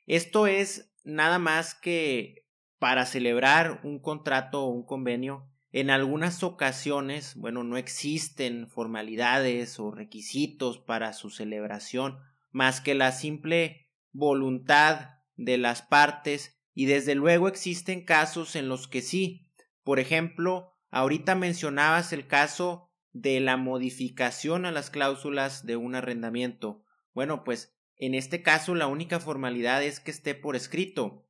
Esto 0.05 0.45
es 0.45 0.93
nada 1.03 1.39
más 1.39 1.73
que 1.73 2.45
para 2.77 3.07
celebrar 3.07 3.81
un 3.83 3.97
contrato 3.97 4.63
o 4.63 4.69
un 4.69 4.85
convenio, 4.85 5.49
en 5.71 5.89
algunas 5.89 6.43
ocasiones, 6.43 7.33
bueno, 7.35 7.63
no 7.63 7.77
existen 7.77 8.67
formalidades 8.67 9.79
o 9.79 9.89
requisitos 9.89 10.77
para 10.77 11.13
su 11.13 11.31
celebración 11.31 12.19
más 12.51 12.79
que 12.79 12.93
la 12.93 13.11
simple 13.11 13.82
voluntad 14.13 15.19
de 15.35 15.57
las 15.57 15.81
partes 15.81 16.59
y 16.73 16.85
desde 16.85 17.15
luego 17.15 17.47
existen 17.47 18.05
casos 18.05 18.55
en 18.55 18.69
los 18.69 18.87
que 18.87 19.01
sí. 19.01 19.51
Por 19.83 19.99
ejemplo, 19.99 20.73
ahorita 20.91 21.35
mencionabas 21.35 22.13
el 22.13 22.27
caso 22.27 22.91
de 23.11 23.39
la 23.39 23.57
modificación 23.57 24.65
a 24.65 24.71
las 24.71 24.89
cláusulas 24.89 25.65
de 25.65 25.75
un 25.75 25.95
arrendamiento. 25.95 26.83
Bueno, 27.13 27.43
pues 27.43 27.75
en 27.97 28.15
este 28.15 28.41
caso 28.41 28.75
la 28.75 28.87
única 28.87 29.19
formalidad 29.19 29.83
es 29.83 29.99
que 29.99 30.11
esté 30.11 30.35
por 30.35 30.55
escrito. 30.55 31.27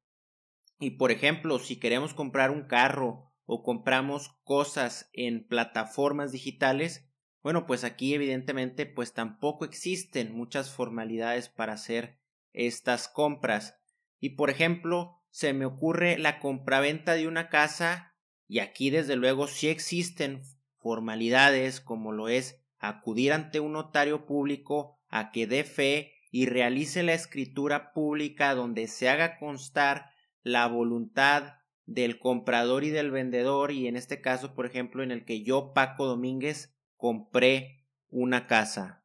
Y 0.79 0.91
por 0.91 1.11
ejemplo, 1.11 1.59
si 1.59 1.77
queremos 1.77 2.13
comprar 2.13 2.51
un 2.51 2.63
carro 2.63 3.31
o 3.45 3.63
compramos 3.63 4.29
cosas 4.43 5.09
en 5.13 5.45
plataformas 5.45 6.31
digitales, 6.31 7.09
bueno, 7.41 7.65
pues 7.65 7.83
aquí 7.83 8.13
evidentemente 8.13 8.85
pues 8.85 9.13
tampoco 9.13 9.65
existen 9.65 10.33
muchas 10.33 10.71
formalidades 10.71 11.49
para 11.49 11.73
hacer 11.73 12.22
estas 12.53 13.07
compras. 13.07 13.77
Y 14.19 14.31
por 14.31 14.49
ejemplo, 14.49 15.19
se 15.29 15.53
me 15.53 15.65
ocurre 15.65 16.17
la 16.17 16.39
compraventa 16.39 17.13
de 17.13 17.27
una 17.27 17.49
casa 17.49 18.13
y 18.47 18.59
aquí 18.59 18.89
desde 18.89 19.15
luego 19.15 19.47
sí 19.47 19.67
existen 19.67 20.43
formalidades 20.77 21.81
como 21.81 22.11
lo 22.11 22.29
es 22.29 22.61
acudir 22.77 23.33
ante 23.33 23.59
un 23.59 23.73
notario 23.73 24.25
público 24.25 24.99
a 25.07 25.31
que 25.31 25.47
dé 25.47 25.63
fe 25.63 26.13
y 26.31 26.45
realice 26.45 27.03
la 27.03 27.13
escritura 27.13 27.93
pública 27.93 28.53
donde 28.53 28.87
se 28.87 29.09
haga 29.09 29.37
constar 29.37 30.11
la 30.43 30.67
voluntad 30.67 31.55
del 31.85 32.19
comprador 32.19 32.83
y 32.83 32.89
del 32.89 33.11
vendedor 33.11 33.71
y 33.71 33.87
en 33.87 33.95
este 33.95 34.21
caso, 34.21 34.53
por 34.53 34.65
ejemplo, 34.65 35.03
en 35.03 35.11
el 35.11 35.25
que 35.25 35.43
yo, 35.43 35.73
Paco 35.73 36.05
Domínguez, 36.05 36.75
compré 36.97 37.85
una 38.09 38.47
casa. 38.47 39.03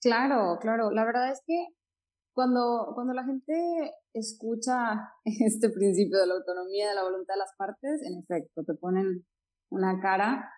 Claro, 0.00 0.58
claro. 0.60 0.90
La 0.90 1.04
verdad 1.04 1.30
es 1.30 1.42
que 1.46 1.66
cuando, 2.38 2.92
cuando 2.94 3.14
la 3.14 3.24
gente 3.24 3.96
escucha 4.14 5.10
este 5.24 5.70
principio 5.70 6.20
de 6.20 6.26
la 6.28 6.34
autonomía 6.34 6.90
de 6.90 6.94
la 6.94 7.02
voluntad 7.02 7.34
de 7.34 7.38
las 7.38 7.52
partes, 7.58 8.00
en 8.04 8.16
efecto, 8.16 8.62
te 8.64 8.74
ponen 8.74 9.26
una 9.72 9.98
cara, 10.00 10.48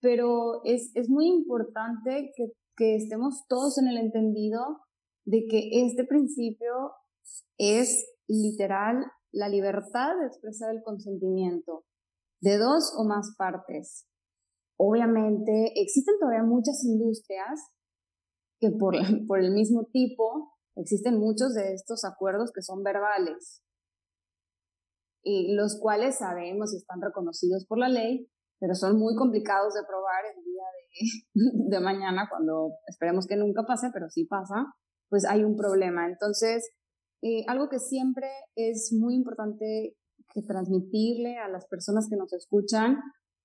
pero 0.00 0.60
es, 0.64 0.90
es 0.96 1.08
muy 1.08 1.28
importante 1.28 2.32
que, 2.34 2.46
que 2.76 2.96
estemos 2.96 3.44
todos 3.46 3.78
en 3.78 3.86
el 3.86 3.98
entendido 3.98 4.80
de 5.24 5.46
que 5.48 5.84
este 5.84 6.02
principio 6.04 6.94
es 7.58 8.12
literal 8.26 9.06
la 9.30 9.48
libertad 9.48 10.16
de 10.18 10.26
expresar 10.26 10.74
el 10.74 10.82
consentimiento 10.82 11.84
de 12.40 12.58
dos 12.58 12.92
o 12.98 13.04
más 13.04 13.36
partes. 13.38 14.04
Obviamente, 14.76 15.74
existen 15.76 16.16
todavía 16.18 16.42
muchas 16.42 16.82
industrias 16.82 17.70
que 18.58 18.72
por, 18.72 18.96
por 19.28 19.38
el 19.38 19.52
mismo 19.52 19.84
tipo, 19.92 20.49
existen 20.76 21.18
muchos 21.18 21.54
de 21.54 21.74
estos 21.74 22.04
acuerdos 22.04 22.52
que 22.52 22.62
son 22.62 22.82
verbales, 22.82 23.62
y 25.22 25.54
los 25.54 25.78
cuales 25.78 26.18
sabemos 26.18 26.72
y 26.72 26.78
están 26.78 27.00
reconocidos 27.00 27.66
por 27.66 27.78
la 27.78 27.88
ley, 27.88 28.28
pero 28.58 28.74
son 28.74 28.98
muy 28.98 29.14
complicados 29.16 29.74
de 29.74 29.80
probar 29.86 30.24
el 30.34 30.44
día 30.44 30.64
de, 31.78 31.80
mañana, 31.80 32.28
cuando 32.30 32.72
esperemos 32.86 33.26
que 33.26 33.36
nunca 33.36 33.64
pase, 33.64 33.90
pero 33.92 34.08
sí 34.10 34.24
pasa, 34.24 34.66
pues 35.08 35.24
hay 35.24 35.44
un 35.44 35.56
problema. 35.56 36.06
Entonces, 36.06 36.70
eh, 37.22 37.44
algo 37.48 37.68
que 37.68 37.78
siempre 37.78 38.28
es 38.54 38.92
muy 38.98 39.14
importante 39.14 39.96
que 40.32 40.42
transmitirle 40.42 41.38
a 41.38 41.48
las 41.48 41.66
personas 41.66 42.06
que 42.08 42.16
nos 42.16 42.32
escuchan 42.32 42.98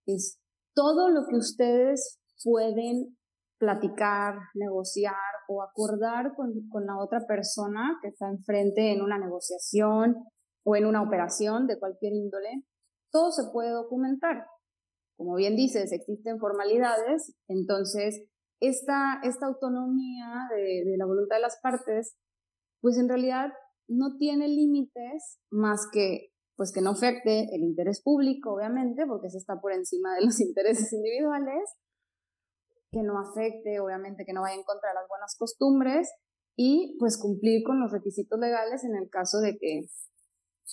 es 0.05 0.39
todo 0.75 1.09
lo 1.09 1.25
que 1.27 1.37
ustedes 1.37 2.19
pueden 2.43 3.17
platicar, 3.57 4.35
negociar 4.53 5.15
o 5.47 5.61
acordar 5.61 6.33
con, 6.35 6.67
con 6.69 6.85
la 6.85 6.97
otra 6.97 7.25
persona 7.27 7.97
que 8.01 8.09
está 8.09 8.29
enfrente 8.29 8.91
en 8.91 9.01
una 9.01 9.17
negociación 9.17 10.15
o 10.63 10.75
en 10.75 10.85
una 10.85 11.01
operación 11.01 11.67
de 11.67 11.79
cualquier 11.79 12.13
índole, 12.13 12.63
todo 13.11 13.31
se 13.31 13.49
puede 13.51 13.69
documentar. 13.69 14.45
Como 15.17 15.35
bien 15.35 15.55
dices, 15.55 15.91
existen 15.91 16.39
formalidades, 16.39 17.35
entonces 17.47 18.25
esta, 18.59 19.19
esta 19.23 19.45
autonomía 19.45 20.47
de, 20.49 20.83
de 20.85 20.97
la 20.97 21.05
voluntad 21.05 21.37
de 21.37 21.41
las 21.43 21.59
partes, 21.61 22.17
pues 22.81 22.97
en 22.97 23.07
realidad 23.07 23.53
no 23.87 24.17
tiene 24.17 24.47
límites 24.47 25.39
más 25.49 25.87
que 25.91 26.31
pues 26.55 26.71
que 26.71 26.81
no 26.81 26.91
afecte 26.91 27.53
el 27.53 27.63
interés 27.63 28.01
público, 28.01 28.53
obviamente, 28.53 29.05
porque 29.05 29.29
se 29.29 29.37
está 29.37 29.59
por 29.59 29.73
encima 29.73 30.15
de 30.15 30.25
los 30.25 30.39
intereses 30.41 30.91
individuales, 30.93 31.63
que 32.95 33.03
no 33.03 33.19
afecte, 33.19 33.81
obviamente, 33.81 34.23
que 34.25 34.31
no 34.31 34.41
vaya 34.41 34.55
en 34.55 34.63
contra 34.63 34.89
de 34.89 34.95
las 34.95 35.07
buenas 35.09 35.35
costumbres 35.37 36.09
y 36.55 36.95
pues 36.97 37.17
cumplir 37.17 37.61
con 37.65 37.81
los 37.81 37.91
requisitos 37.91 38.39
legales 38.39 38.85
en 38.85 38.95
el 38.95 39.09
caso 39.09 39.39
de 39.39 39.57
que 39.57 39.81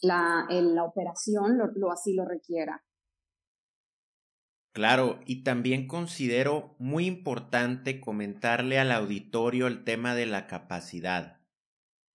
la, 0.02 0.47
la 0.49 0.85
operación 0.85 1.59
lo, 1.59 1.91
así 1.91 2.14
lo 2.14 2.25
requiera. 2.25 2.85
Claro, 4.73 5.19
y 5.26 5.43
también 5.43 5.88
considero 5.88 6.76
muy 6.79 7.07
importante 7.07 8.00
comentarle 8.00 8.79
al 8.79 8.93
auditorio 8.93 9.67
el 9.67 9.83
tema 9.83 10.14
de 10.14 10.26
la 10.26 10.47
capacidad. 10.47 11.41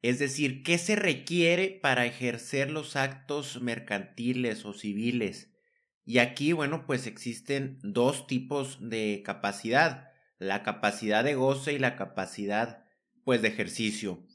Es 0.01 0.19
decir, 0.19 0.63
¿qué 0.63 0.77
se 0.77 0.95
requiere 0.95 1.79
para 1.81 2.05
ejercer 2.05 2.71
los 2.71 2.95
actos 2.95 3.61
mercantiles 3.61 4.65
o 4.65 4.71
civiles? 4.71 5.51
Y 6.07 6.19
aquí, 6.19 6.53
bueno, 6.53 6.85
pues 6.87 7.05
existen 7.05 7.79
dos 7.83 8.27
tipos 8.27 8.77
de 8.79 9.21
capacidad, 9.25 10.13
la 10.39 10.63
capacidad 10.63 11.21
de 11.21 11.35
goce 11.35 11.73
y 11.73 11.79
la 11.79 11.97
capacidad, 11.97 12.85
pues, 13.25 13.41
de 13.41 13.49
ejercicio. 13.49 14.25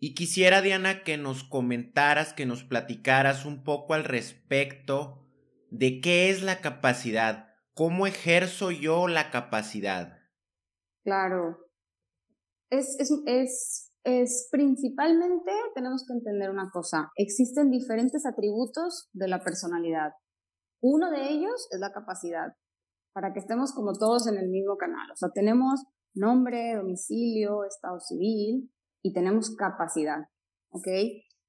Y 0.00 0.14
quisiera, 0.14 0.62
Diana, 0.62 1.04
que 1.04 1.16
nos 1.16 1.44
comentaras, 1.44 2.32
que 2.32 2.44
nos 2.44 2.64
platicaras 2.64 3.46
un 3.46 3.62
poco 3.62 3.94
al 3.94 4.02
respecto 4.02 5.24
de 5.70 6.00
qué 6.00 6.28
es 6.28 6.42
la 6.42 6.60
capacidad, 6.60 7.54
cómo 7.72 8.08
ejerzo 8.08 8.72
yo 8.72 9.06
la 9.06 9.30
capacidad. 9.30 10.18
Claro. 11.04 11.68
Es, 12.68 12.96
es, 12.98 13.12
es, 13.26 13.92
es 14.02 14.48
principalmente, 14.50 15.52
tenemos 15.76 16.04
que 16.04 16.14
entender 16.14 16.50
una 16.50 16.68
cosa, 16.72 17.12
existen 17.14 17.70
diferentes 17.70 18.26
atributos 18.26 19.08
de 19.12 19.28
la 19.28 19.38
personalidad. 19.44 20.14
Uno 20.82 21.10
de 21.10 21.30
ellos 21.30 21.68
es 21.70 21.80
la 21.80 21.92
capacidad, 21.92 22.54
para 23.12 23.32
que 23.32 23.40
estemos 23.40 23.72
como 23.72 23.92
todos 23.92 24.26
en 24.26 24.38
el 24.38 24.48
mismo 24.48 24.76
canal. 24.76 25.10
O 25.10 25.16
sea, 25.16 25.30
tenemos 25.34 25.82
nombre, 26.14 26.74
domicilio, 26.76 27.64
estado 27.64 28.00
civil 28.00 28.72
y 29.02 29.12
tenemos 29.12 29.54
capacidad, 29.56 30.28
¿ok? 30.70 30.86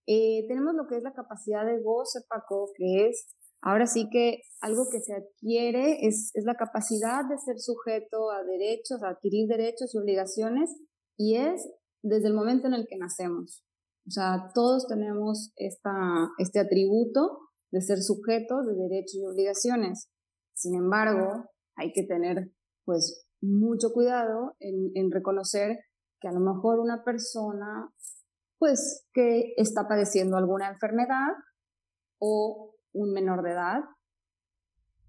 Eh, 0.08 0.46
tenemos 0.48 0.74
lo 0.74 0.88
que 0.88 0.98
es 0.98 1.04
la 1.04 1.14
capacidad 1.14 1.66
de 1.66 1.82
goce, 1.82 2.20
Paco, 2.28 2.72
que 2.76 3.08
es 3.08 3.36
Ahora 3.64 3.86
sí 3.86 4.10
que 4.12 4.42
algo 4.60 4.88
que 4.92 5.02
se 5.02 5.14
adquiere 5.14 6.08
es, 6.08 6.32
es 6.34 6.46
la 6.46 6.56
capacidad 6.56 7.24
de 7.30 7.38
ser 7.38 7.60
sujeto 7.60 8.32
a 8.32 8.44
derechos, 8.44 9.04
a 9.04 9.10
adquirir 9.10 9.48
derechos 9.48 9.94
y 9.94 10.00
obligaciones, 10.00 10.76
y 11.16 11.36
es 11.36 11.70
desde 12.02 12.30
el 12.30 12.34
momento 12.34 12.68
en 12.68 12.74
el 12.74 12.88
que 12.88 12.98
nacemos. 12.98 13.64
O 14.08 14.10
sea, 14.10 14.50
todos 14.56 14.88
tenemos 14.88 15.52
esta, 15.58 15.92
este 16.40 16.60
atributo 16.60 17.41
de 17.72 17.82
ser 17.82 18.02
sujetos 18.02 18.66
de 18.68 18.76
derechos 18.76 19.16
y 19.16 19.26
obligaciones. 19.26 20.10
Sin 20.54 20.76
embargo, 20.76 21.50
hay 21.76 21.92
que 21.94 22.04
tener 22.04 22.52
pues 22.86 23.26
mucho 23.42 23.92
cuidado 23.94 24.56
en, 24.60 25.12
reconocer 25.12 25.80
que 26.20 26.28
a 26.28 26.32
lo 26.32 26.40
mejor 26.40 26.80
una 26.80 27.04
persona 27.04 27.92
pues 28.60 29.08
que 29.14 29.54
está 29.58 29.88
padeciendo 29.88 30.38
alguna 30.38 30.70
enfermedad 30.70 31.30
o 32.20 32.76
un 32.94 33.12
menor 33.12 33.42
de 33.42 33.52
edad, 33.52 33.80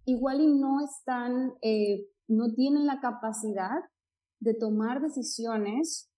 igual 0.07 0.41
y 0.41 0.47
no 0.47 0.81
están, 0.83 1.53
eh, 1.61 2.07
no 2.29 2.55
tienen 2.55 2.87
la 2.87 3.01
capacidad 3.01 3.77
de 4.41 4.55
tomar 4.55 5.03
decisiones 5.03 6.11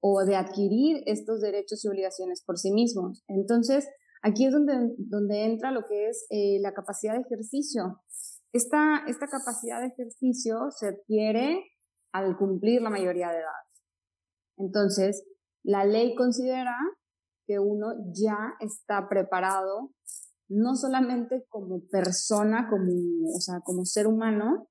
o 0.00 0.24
de 0.24 0.36
adquirir 0.36 1.02
estos 1.06 1.40
derechos 1.40 1.84
y 1.84 1.88
obligaciones 1.88 2.42
por 2.42 2.56
sí 2.56 2.72
mismos. 2.72 3.22
Entonces, 3.26 3.86
aquí 4.22 4.46
es 4.46 4.52
donde, 4.52 4.94
donde 4.98 5.44
entra 5.44 5.70
lo 5.70 5.84
que 5.86 6.08
es 6.08 6.26
eh, 6.30 6.58
la 6.60 6.72
capacidad 6.72 7.14
de 7.14 7.20
ejercicio. 7.20 8.02
Esta, 8.52 9.04
esta 9.06 9.26
capacidad 9.26 9.80
de 9.80 9.88
ejercicio 9.88 10.70
se 10.70 10.88
adquiere 10.88 11.64
al 12.12 12.36
cumplir 12.36 12.82
la 12.82 12.90
mayoría 12.90 13.30
de 13.30 13.38
edad. 13.38 13.66
Entonces, 14.56 15.24
la 15.62 15.84
ley 15.84 16.14
considera 16.14 16.76
que 17.46 17.58
uno 17.58 17.92
ya 18.12 18.54
está 18.60 19.08
preparado 19.08 19.92
no 20.48 20.74
solamente 20.76 21.44
como 21.48 21.86
persona, 21.90 22.68
como, 22.70 23.36
o 23.36 23.40
sea, 23.40 23.60
como 23.60 23.84
ser 23.84 24.06
humano, 24.06 24.68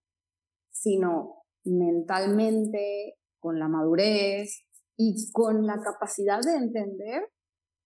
sino 0.72 1.44
mentalmente, 1.63 3.16
con 3.39 3.60
la 3.60 3.68
madurez 3.68 4.66
y 4.98 5.31
con 5.31 5.66
la 5.68 5.79
capacidad 5.81 6.42
de 6.42 6.55
entender 6.55 7.29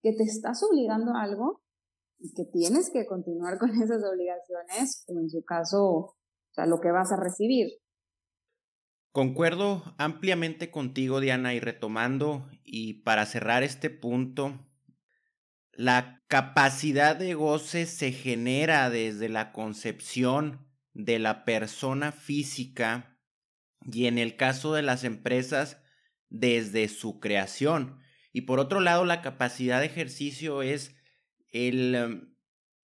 que 0.01 0.13
te 0.13 0.23
estás 0.23 0.61
obligando 0.63 1.13
a 1.13 1.23
algo 1.23 1.61
y 2.19 2.33
que 2.33 2.45
tienes 2.51 2.89
que 2.91 3.05
continuar 3.05 3.57
con 3.59 3.69
esas 3.69 4.03
obligaciones, 4.03 5.03
o 5.07 5.19
en 5.19 5.29
su 5.29 5.43
caso, 5.43 5.83
o 5.83 6.17
sea, 6.51 6.65
lo 6.65 6.79
que 6.79 6.91
vas 6.91 7.11
a 7.11 7.17
recibir. 7.17 7.67
Concuerdo 9.11 9.83
ampliamente 9.97 10.71
contigo, 10.71 11.19
Diana, 11.19 11.53
y 11.53 11.59
retomando, 11.59 12.47
y 12.63 13.01
para 13.03 13.25
cerrar 13.25 13.61
este 13.61 13.89
punto, 13.89 14.57
la 15.73 16.21
capacidad 16.27 17.15
de 17.15 17.33
goce 17.33 17.85
se 17.85 18.11
genera 18.11 18.89
desde 18.89 19.27
la 19.27 19.51
concepción 19.51 20.65
de 20.93 21.19
la 21.19 21.43
persona 21.43 22.11
física 22.11 23.17
y 23.85 24.05
en 24.05 24.17
el 24.17 24.35
caso 24.35 24.73
de 24.73 24.81
las 24.81 25.03
empresas 25.03 25.81
desde 26.29 26.87
su 26.87 27.19
creación. 27.19 28.00
Y 28.33 28.41
por 28.41 28.59
otro 28.59 28.79
lado, 28.79 29.05
la 29.05 29.21
capacidad 29.21 29.79
de 29.79 29.87
ejercicio 29.87 30.61
es 30.61 30.95
el 31.51 31.95
em, 31.95 32.31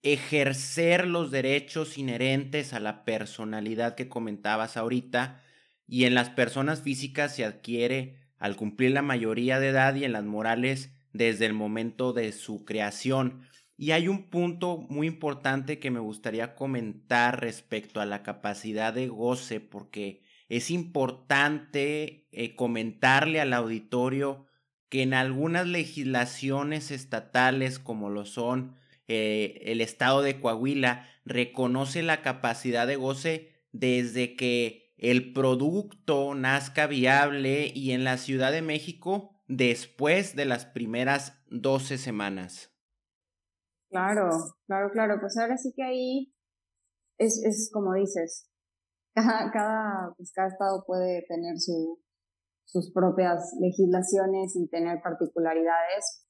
ejercer 0.04 1.08
los 1.08 1.32
derechos 1.32 1.98
inherentes 1.98 2.74
a 2.74 2.80
la 2.80 3.04
personalidad 3.04 3.96
que 3.96 4.10
comentabas 4.10 4.78
ahorita 4.78 5.42
y 5.88 6.04
en 6.06 6.14
las 6.14 6.30
personas 6.30 6.82
físicas 6.82 7.36
se 7.36 7.46
adquiere 7.46 8.18
al 8.38 8.56
cumplir 8.56 8.92
la 8.92 9.02
mayoría 9.02 9.60
de 9.60 9.70
edad 9.70 9.96
y 9.96 10.04
en 10.04 10.14
las 10.14 10.24
morales 10.24 10.94
desde 11.14 11.46
el 11.46 11.54
momento 11.54 12.14
de 12.14 12.32
su 12.32 12.66
creación. 12.66 13.42
Y 13.78 13.92
hay 13.92 14.08
un 14.08 14.30
punto 14.30 14.78
muy 14.90 15.08
importante 15.08 15.80
que 15.80 15.92
me 15.92 16.00
gustaría 16.00 16.56
comentar 16.56 17.42
respecto 17.42 18.02
a 18.02 18.06
la 18.06 18.24
capacidad 18.24 18.94
de 18.94 19.08
goce, 19.08 19.60
porque 19.60 20.24
es 20.50 20.72
importante 20.72 22.28
eh, 22.32 22.56
comentarle 22.56 23.40
al 23.40 23.54
auditorio 23.54 24.47
que 24.90 25.02
en 25.02 25.14
algunas 25.14 25.68
legislaciones 25.68 26.92
estatales, 26.92 27.80
como 27.80 28.10
lo 28.10 28.26
son 28.26 28.76
eh, 29.08 29.62
el 29.66 29.82
estado 29.82 30.22
de 30.22 30.40
Coahuila, 30.40 31.08
reconoce 31.26 32.04
la 32.04 32.22
capacidad 32.22 32.88
de 32.88 32.96
goce 32.96 33.52
desde 33.72 34.36
que 34.36 34.94
el 34.98 35.34
producto 35.34 36.34
nazca 36.34 36.88
viable 36.88 37.72
y 37.74 37.92
en 37.92 38.04
la 38.04 38.18
Ciudad 38.18 38.52
de 38.52 38.62
México 38.62 39.32
después 39.48 40.36
de 40.36 40.46
las 40.46 40.66
primeras 40.66 41.38
12 41.50 41.98
semanas. 41.98 42.72
Claro, 43.90 44.30
claro, 44.66 44.92
claro. 44.92 45.18
Pues 45.20 45.38
ahora 45.38 45.58
sí 45.58 45.72
que 45.76 45.84
ahí 45.84 46.34
es, 47.18 47.44
es 47.44 47.70
como 47.72 47.94
dices, 47.94 48.50
cada, 49.14 49.52
cada, 49.54 50.14
pues 50.18 50.32
cada 50.34 50.50
estado 50.50 50.84
puede 50.86 51.24
tener 51.28 51.58
su, 51.60 52.00
sus 52.68 52.92
propias 52.92 53.54
legislaciones 53.60 54.56
y 54.56 54.68
tener 54.68 55.02
particularidades. 55.02 56.28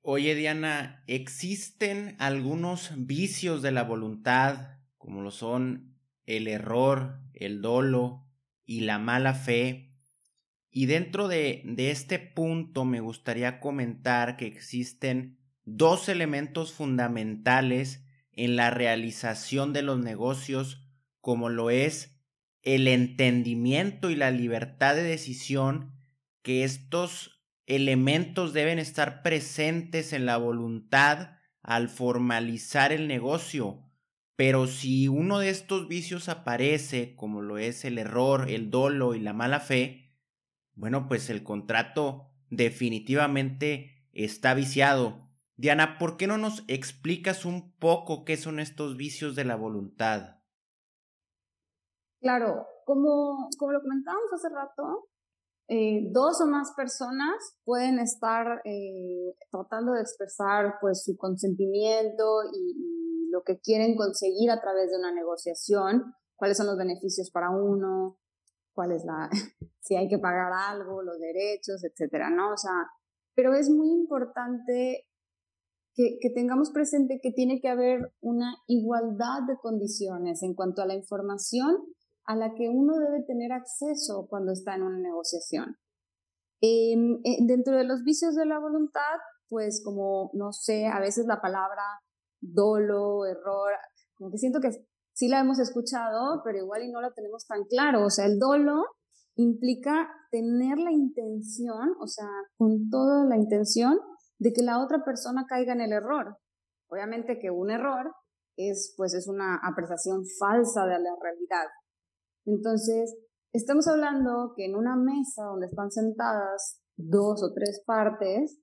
Oye, 0.00 0.34
Diana, 0.34 1.04
¿existen 1.06 2.16
algunos 2.18 2.92
vicios 2.96 3.60
de 3.60 3.70
la 3.70 3.84
voluntad, 3.84 4.78
como 4.96 5.20
lo 5.20 5.30
son 5.30 5.94
el 6.24 6.48
error, 6.48 7.20
el 7.34 7.60
dolo 7.60 8.26
y 8.64 8.80
la 8.80 8.98
mala 8.98 9.34
fe, 9.34 9.92
y 10.70 10.86
dentro 10.86 11.28
de, 11.28 11.62
de 11.66 11.90
este 11.90 12.18
punto 12.18 12.86
me 12.86 13.00
gustaría 13.00 13.60
comentar 13.60 14.38
que 14.38 14.46
existen 14.46 15.38
dos 15.64 16.08
elementos 16.08 16.72
fundamentales 16.72 18.06
en 18.32 18.56
la 18.56 18.70
realización 18.70 19.74
de 19.74 19.82
los 19.82 19.98
negocios, 19.98 20.88
como 21.20 21.50
lo 21.50 21.68
es 21.68 22.19
el 22.62 22.88
entendimiento 22.88 24.10
y 24.10 24.16
la 24.16 24.30
libertad 24.30 24.94
de 24.94 25.02
decisión, 25.02 25.92
que 26.42 26.64
estos 26.64 27.42
elementos 27.66 28.52
deben 28.52 28.78
estar 28.78 29.22
presentes 29.22 30.12
en 30.12 30.26
la 30.26 30.36
voluntad 30.36 31.36
al 31.62 31.88
formalizar 31.88 32.92
el 32.92 33.06
negocio. 33.06 33.84
Pero 34.36 34.66
si 34.66 35.06
uno 35.06 35.38
de 35.38 35.50
estos 35.50 35.86
vicios 35.86 36.28
aparece, 36.28 37.14
como 37.14 37.42
lo 37.42 37.58
es 37.58 37.84
el 37.84 37.98
error, 37.98 38.50
el 38.50 38.70
dolo 38.70 39.14
y 39.14 39.20
la 39.20 39.32
mala 39.32 39.60
fe, 39.60 40.14
bueno, 40.74 41.08
pues 41.08 41.28
el 41.28 41.42
contrato 41.42 42.30
definitivamente 42.48 44.08
está 44.12 44.54
viciado. 44.54 45.28
Diana, 45.56 45.98
¿por 45.98 46.16
qué 46.16 46.26
no 46.26 46.38
nos 46.38 46.64
explicas 46.68 47.44
un 47.44 47.72
poco 47.76 48.24
qué 48.24 48.38
son 48.38 48.60
estos 48.60 48.96
vicios 48.96 49.36
de 49.36 49.44
la 49.44 49.56
voluntad? 49.56 50.39
Claro, 52.20 52.66
como, 52.84 53.48
como 53.58 53.72
lo 53.72 53.80
comentábamos 53.80 54.32
hace 54.32 54.48
rato, 54.50 55.08
eh, 55.72 56.08
dos 56.10 56.40
o 56.40 56.46
más 56.46 56.72
personas 56.76 57.56
pueden 57.64 58.00
estar 58.00 58.60
eh, 58.64 59.36
tratando 59.52 59.92
de 59.92 60.00
expresar 60.00 60.74
pues 60.80 61.04
su 61.04 61.16
consentimiento 61.16 62.42
y, 62.52 63.00
lo 63.30 63.44
que 63.44 63.60
quieren 63.60 63.94
conseguir 63.94 64.50
a 64.50 64.60
través 64.60 64.90
de 64.90 64.98
una 64.98 65.12
negociación, 65.12 66.12
cuáles 66.34 66.56
son 66.56 66.66
los 66.66 66.76
beneficios 66.76 67.30
para 67.30 67.50
uno, 67.50 68.18
cuál 68.74 68.90
es 68.90 69.04
la, 69.04 69.30
si 69.80 69.94
hay 69.94 70.08
que 70.08 70.18
pagar 70.18 70.52
algo, 70.52 71.00
los 71.02 71.20
derechos, 71.20 71.84
etcétera, 71.84 72.28
¿no? 72.28 72.52
O 72.52 72.56
sea, 72.56 72.72
pero 73.36 73.54
es 73.54 73.70
muy 73.70 73.88
importante 73.90 75.06
que, 75.94 76.18
que, 76.20 76.30
tengamos 76.30 76.72
presente 76.72 77.20
que 77.22 77.30
tiene 77.30 77.60
que 77.60 77.68
haber 77.68 78.12
una 78.20 78.56
igualdad 78.66 79.42
de 79.46 79.56
condiciones 79.58 80.42
en 80.42 80.54
cuanto 80.54 80.82
a 80.82 80.86
la 80.86 80.94
información 80.94 81.76
a 82.30 82.36
la 82.36 82.54
que 82.54 82.68
uno 82.68 82.96
debe 82.96 83.24
tener 83.24 83.50
acceso 83.50 84.28
cuando 84.28 84.52
está 84.52 84.76
en 84.76 84.84
una 84.84 85.00
negociación. 85.00 85.76
Em, 86.60 87.20
eh, 87.24 87.38
dentro 87.40 87.76
de 87.76 87.82
los 87.82 88.04
vicios 88.04 88.36
de 88.36 88.46
la 88.46 88.60
voluntad, 88.60 89.18
pues 89.48 89.82
como, 89.84 90.30
no 90.34 90.52
sé, 90.52 90.86
a 90.86 91.00
veces 91.00 91.26
la 91.26 91.40
palabra 91.40 91.82
dolo, 92.40 93.26
error, 93.26 93.72
como 94.14 94.30
que 94.30 94.38
siento 94.38 94.60
que 94.60 94.70
sí 95.12 95.26
la 95.26 95.40
hemos 95.40 95.58
escuchado, 95.58 96.42
pero 96.44 96.58
igual 96.58 96.84
y 96.84 96.92
no 96.92 97.00
la 97.00 97.10
tenemos 97.12 97.48
tan 97.48 97.64
claro. 97.64 98.06
O 98.06 98.10
sea, 98.10 98.26
el 98.26 98.38
dolo 98.38 98.84
implica 99.34 100.08
tener 100.30 100.78
la 100.78 100.92
intención, 100.92 101.96
o 102.00 102.06
sea, 102.06 102.28
con 102.56 102.90
toda 102.90 103.24
la 103.24 103.36
intención 103.36 103.98
de 104.38 104.52
que 104.52 104.62
la 104.62 104.78
otra 104.78 105.02
persona 105.04 105.46
caiga 105.48 105.72
en 105.72 105.80
el 105.80 105.92
error. 105.92 106.38
Obviamente 106.88 107.40
que 107.40 107.50
un 107.50 107.72
error 107.72 108.14
es, 108.56 108.94
pues, 108.96 109.14
es 109.14 109.26
una 109.26 109.58
apreciación 109.64 110.22
falsa 110.38 110.84
de 110.84 111.00
la 111.00 111.16
realidad. 111.20 111.66
Entonces, 112.46 113.16
estamos 113.52 113.86
hablando 113.88 114.52
que 114.56 114.66
en 114.66 114.76
una 114.76 114.96
mesa 114.96 115.44
donde 115.44 115.66
están 115.66 115.90
sentadas 115.90 116.80
dos 116.96 117.42
o 117.42 117.52
tres 117.54 117.82
partes, 117.86 118.60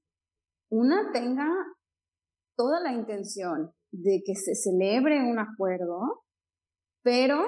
una 0.69 1.11
tenga 1.11 1.49
toda 2.55 2.79
la 2.79 2.93
intención 2.93 3.71
de 3.91 4.21
que 4.25 4.35
se 4.35 4.55
celebre 4.55 5.19
un 5.19 5.39
acuerdo, 5.39 6.23
pero 7.03 7.41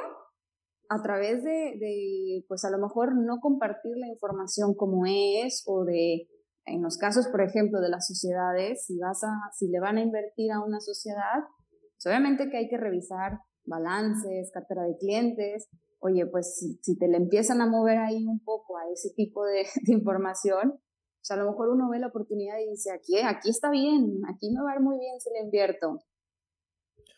a 0.90 1.02
través 1.04 1.44
de, 1.44 2.44
pues 2.48 2.66
a 2.66 2.72
lo 2.72 2.80
mejor 2.80 3.16
no 3.16 3.40
compartir 3.40 3.96
la 3.98 4.08
información 4.08 4.74
como 4.74 5.06
es 5.06 5.64
o 5.68 5.84
de, 5.86 6.28
en 6.66 6.82
los 6.82 6.98
casos, 6.98 7.28
por 7.28 7.42
ejemplo, 7.42 7.80
de 7.80 7.90
las 7.90 8.08
sociedades, 8.08 8.86
si 8.86 8.98
vas 8.98 9.24
a, 9.24 9.52
si 9.54 9.68
le 9.68 9.80
van 9.80 9.98
a 9.98 10.02
invertir 10.02 10.52
a 10.52 10.64
una 10.64 10.80
sociedad, 10.80 11.44
pues 11.70 12.06
obviamente 12.08 12.50
que 12.50 12.58
hay 12.58 12.70
que 12.70 12.78
revisar 12.78 13.40
balances, 13.66 14.52
cartera 14.52 14.84
de 14.84 14.98
clientes, 14.98 15.68
oye, 16.00 16.26
pues 16.26 16.78
si, 16.82 16.98
te 16.98 17.08
le 17.08 17.18
empiezan 17.18 17.62
a 17.62 17.68
mover 17.68 17.98
ahí 17.98 18.26
un 18.26 18.40
poco 18.44 18.78
a 18.78 18.90
ese 18.92 19.10
tipo 19.16 19.46
de, 19.46 19.66
de 19.86 19.94
información, 19.94 20.80
pues 21.20 21.32
a 21.32 21.36
lo 21.36 21.50
mejor 21.52 21.70
uno 21.70 21.90
ve 21.90 22.00
la 22.00 22.08
oportunidad 22.08 22.58
y 22.60 22.70
dice, 22.70 22.92
aquí, 22.92 23.18
aquí 23.18 23.50
está 23.50 23.70
bien, 23.70 24.22
aquí 24.28 24.52
me 24.52 24.64
va 24.64 24.72
a 24.72 24.76
ir 24.76 24.82
muy 24.82 24.98
bien 24.98 25.20
si 25.20 25.30
le 25.32 25.42
invierto. 25.44 26.00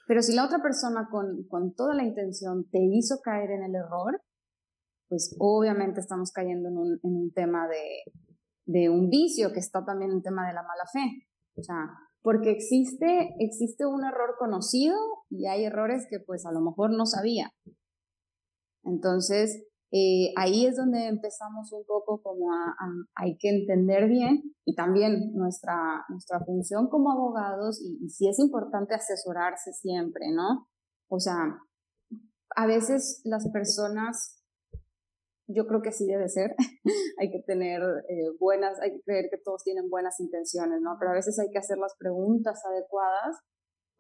Pero 0.08 0.22
si 0.22 0.34
la 0.34 0.46
otra 0.46 0.62
persona 0.62 1.08
con, 1.10 1.48
con 1.48 1.74
toda 1.74 1.94
la 1.94 2.04
intención 2.04 2.68
te 2.70 2.80
hizo 2.80 3.22
caer 3.24 3.52
en 3.52 3.64
el 3.64 3.76
error, 3.76 4.22
pues 5.08 5.36
obviamente 5.40 6.00
estamos 6.00 6.32
cayendo 6.32 6.70
en 6.70 6.78
un, 6.78 7.00
en 7.04 7.16
un 7.16 7.32
tema 7.34 7.68
de, 7.68 8.12
de 8.66 8.90
un 8.90 9.10
vicio 9.10 9.52
que 9.54 9.60
está 9.60 9.86
también 9.86 10.12
en 10.12 10.22
tema 10.22 10.48
de 10.48 10.54
la 10.54 10.64
mala 10.64 10.86
fe. 10.92 11.28
O 11.56 11.64
sea, 11.64 11.92
porque 12.22 12.52
existe, 12.52 13.36
existe 13.40 13.86
un 13.86 14.04
error 14.06 14.36
conocido 14.38 14.96
y 15.30 15.48
hay 15.48 15.66
errores 15.66 16.08
que 16.10 16.20
pues 16.20 16.46
a 16.46 16.52
lo 16.52 16.62
mejor 16.62 16.92
no 16.92 17.06
sabía. 17.06 17.52
Entonces, 18.84 19.64
eh, 19.92 20.32
ahí 20.38 20.66
es 20.66 20.78
donde 20.78 21.08
empezamos 21.08 21.74
un 21.74 21.86
poco 21.86 22.22
como 22.22 22.54
a, 22.54 22.76
hay 23.16 23.38
que 23.38 23.50
entender 23.50 24.08
bien 24.08 24.56
y 24.66 24.74
también 24.74 25.34
nuestra, 25.34 26.06
nuestra 26.08 26.40
función 26.46 26.88
como 26.88 27.12
abogados 27.12 27.82
y, 27.82 28.06
y 28.06 28.10
sí 28.10 28.30
es 28.30 28.40
importante 28.40 28.96
asesorarse 28.96 29.74
siempre, 29.74 30.32
¿no? 30.32 30.70
O 31.10 31.20
sea, 31.20 31.60
a 32.56 32.68
veces 32.68 33.22
las 33.26 33.50
personas, 33.52 34.42
yo 35.48 35.68
creo 35.68 35.82
que 35.82 35.92
sí 35.92 36.06
debe 36.08 36.30
ser, 36.30 36.56
hay 37.20 37.32
que 37.32 37.42
tener 37.46 37.82
eh, 38.08 38.30
buenas, 38.40 38.80
hay 38.80 38.92
que 38.92 39.02
creer 39.02 39.26
que 39.30 39.42
todos 39.44 39.64
tienen 39.64 39.90
buenas 39.90 40.20
intenciones, 40.20 40.82
¿no? 40.82 40.96
Pero 41.00 41.12
a 41.12 41.16
veces 41.16 41.38
hay 41.40 41.52
que 41.52 41.60
hacer 41.60 41.78
las 41.78 41.96
preguntas 41.98 42.62
adecuadas 42.66 43.38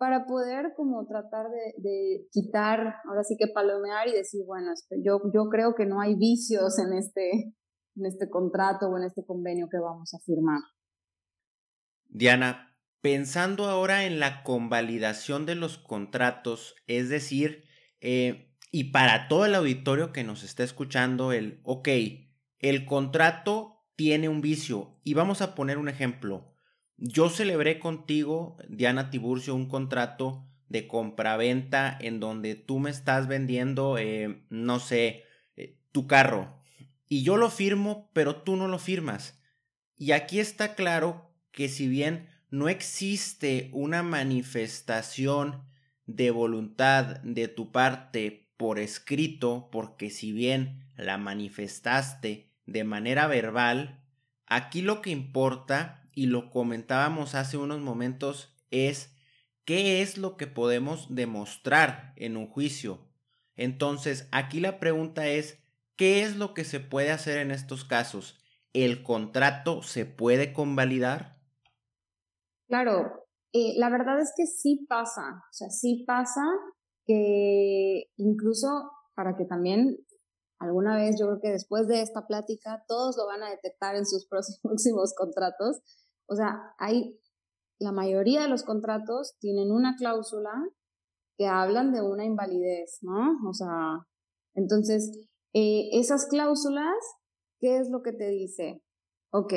para 0.01 0.25
poder 0.25 0.73
como 0.75 1.05
tratar 1.05 1.45
de, 1.77 2.27
quitar, 2.31 2.95
ahora 3.07 3.23
sí 3.23 3.35
que 3.37 3.45
palomear 3.53 4.07
y 4.07 4.13
decir, 4.13 4.41
bueno, 4.47 4.71
yo, 5.05 5.21
yo 5.31 5.47
creo 5.51 5.75
que 5.75 5.85
no 5.85 6.01
hay 6.01 6.15
vicios 6.15 6.79
en 6.79 6.97
este, 6.97 7.53
en 7.95 8.05
este 8.07 8.27
contrato 8.27 8.87
o 8.87 8.97
en 8.97 9.03
este 9.03 9.23
convenio 9.23 9.67
que 9.69 9.77
vamos 9.77 10.11
a 10.15 10.19
firmar. 10.25 10.59
Diana, 12.09 12.75
pensando 13.01 13.65
ahora 13.65 14.05
en 14.05 14.19
la 14.19 14.41
convalidación 14.41 15.45
de 15.45 15.53
los 15.53 15.77
contratos, 15.77 16.73
es 16.87 17.09
decir, 17.09 17.65
eh, 17.99 18.55
y 18.71 18.85
para 18.85 19.27
todo 19.27 19.45
el 19.45 19.53
auditorio 19.53 20.11
que 20.11 20.23
nos 20.23 20.43
está 20.43 20.63
escuchando, 20.63 21.31
el, 21.31 21.61
ok, 21.63 21.89
el 22.57 22.85
contrato 22.87 23.85
tiene 23.95 24.29
un 24.29 24.41
vicio 24.41 24.99
y 25.03 25.13
vamos 25.13 25.43
a 25.43 25.53
poner 25.53 25.77
un 25.77 25.89
ejemplo. 25.89 26.50
Yo 27.03 27.31
celebré 27.31 27.79
contigo, 27.79 28.57
Diana 28.69 29.09
Tiburcio, 29.09 29.55
un 29.55 29.67
contrato 29.67 30.45
de 30.69 30.87
compraventa 30.87 31.97
en 31.99 32.19
donde 32.19 32.53
tú 32.53 32.77
me 32.77 32.91
estás 32.91 33.27
vendiendo, 33.27 33.97
eh, 33.97 34.43
no 34.51 34.79
sé, 34.79 35.23
eh, 35.55 35.79
tu 35.91 36.05
carro. 36.05 36.61
Y 37.07 37.23
yo 37.23 37.37
lo 37.37 37.49
firmo, 37.49 38.11
pero 38.13 38.43
tú 38.43 38.55
no 38.55 38.67
lo 38.67 38.77
firmas. 38.77 39.41
Y 39.97 40.11
aquí 40.11 40.39
está 40.39 40.75
claro 40.75 41.33
que 41.51 41.69
si 41.69 41.87
bien 41.87 42.29
no 42.51 42.69
existe 42.69 43.71
una 43.73 44.03
manifestación 44.03 45.63
de 46.05 46.29
voluntad 46.29 47.19
de 47.21 47.47
tu 47.47 47.71
parte 47.71 48.53
por 48.57 48.77
escrito, 48.77 49.69
porque 49.71 50.11
si 50.11 50.33
bien 50.33 50.91
la 50.97 51.17
manifestaste 51.17 52.51
de 52.67 52.83
manera 52.83 53.25
verbal, 53.25 54.05
aquí 54.45 54.83
lo 54.83 55.01
que 55.01 55.09
importa 55.09 56.00
y 56.13 56.27
lo 56.27 56.49
comentábamos 56.49 57.35
hace 57.35 57.57
unos 57.57 57.79
momentos, 57.79 58.55
es 58.69 59.15
qué 59.65 60.01
es 60.01 60.17
lo 60.17 60.37
que 60.37 60.47
podemos 60.47 61.13
demostrar 61.13 62.13
en 62.15 62.37
un 62.37 62.47
juicio. 62.47 63.07
Entonces, 63.55 64.27
aquí 64.31 64.59
la 64.59 64.79
pregunta 64.79 65.27
es, 65.27 65.59
¿qué 65.95 66.23
es 66.23 66.35
lo 66.35 66.53
que 66.53 66.63
se 66.63 66.79
puede 66.79 67.11
hacer 67.11 67.39
en 67.39 67.51
estos 67.51 67.85
casos? 67.85 68.39
¿El 68.73 69.03
contrato 69.03 69.83
se 69.83 70.05
puede 70.05 70.53
convalidar? 70.53 71.41
Claro, 72.67 73.27
eh, 73.53 73.73
la 73.77 73.89
verdad 73.89 74.19
es 74.21 74.31
que 74.35 74.45
sí 74.45 74.85
pasa, 74.87 75.43
o 75.49 75.53
sea, 75.53 75.69
sí 75.69 76.05
pasa 76.07 76.41
que 77.05 78.05
incluso 78.15 78.91
para 79.13 79.35
que 79.35 79.45
también 79.45 79.97
alguna 80.57 80.95
vez 80.95 81.19
yo 81.19 81.27
creo 81.27 81.41
que 81.41 81.51
después 81.51 81.87
de 81.87 82.01
esta 82.01 82.27
plática 82.27 82.85
todos 82.87 83.17
lo 83.17 83.27
van 83.27 83.43
a 83.43 83.49
detectar 83.49 83.95
en 83.95 84.05
sus 84.05 84.25
próximos 84.63 85.13
contratos, 85.15 85.81
o 86.31 86.35
sea, 86.35 86.73
hay, 86.77 87.19
la 87.77 87.91
mayoría 87.91 88.41
de 88.41 88.47
los 88.47 88.63
contratos 88.63 89.35
tienen 89.39 89.69
una 89.69 89.95
cláusula 89.97 90.51
que 91.37 91.45
hablan 91.45 91.91
de 91.91 92.01
una 92.01 92.23
invalidez, 92.23 92.99
¿no? 93.01 93.49
O 93.49 93.53
sea, 93.53 94.07
entonces, 94.55 95.11
eh, 95.53 95.89
esas 95.91 96.27
cláusulas, 96.27 96.95
¿qué 97.59 97.79
es 97.79 97.89
lo 97.89 98.01
que 98.01 98.13
te 98.13 98.29
dice? 98.29 98.81
Ok, 99.33 99.53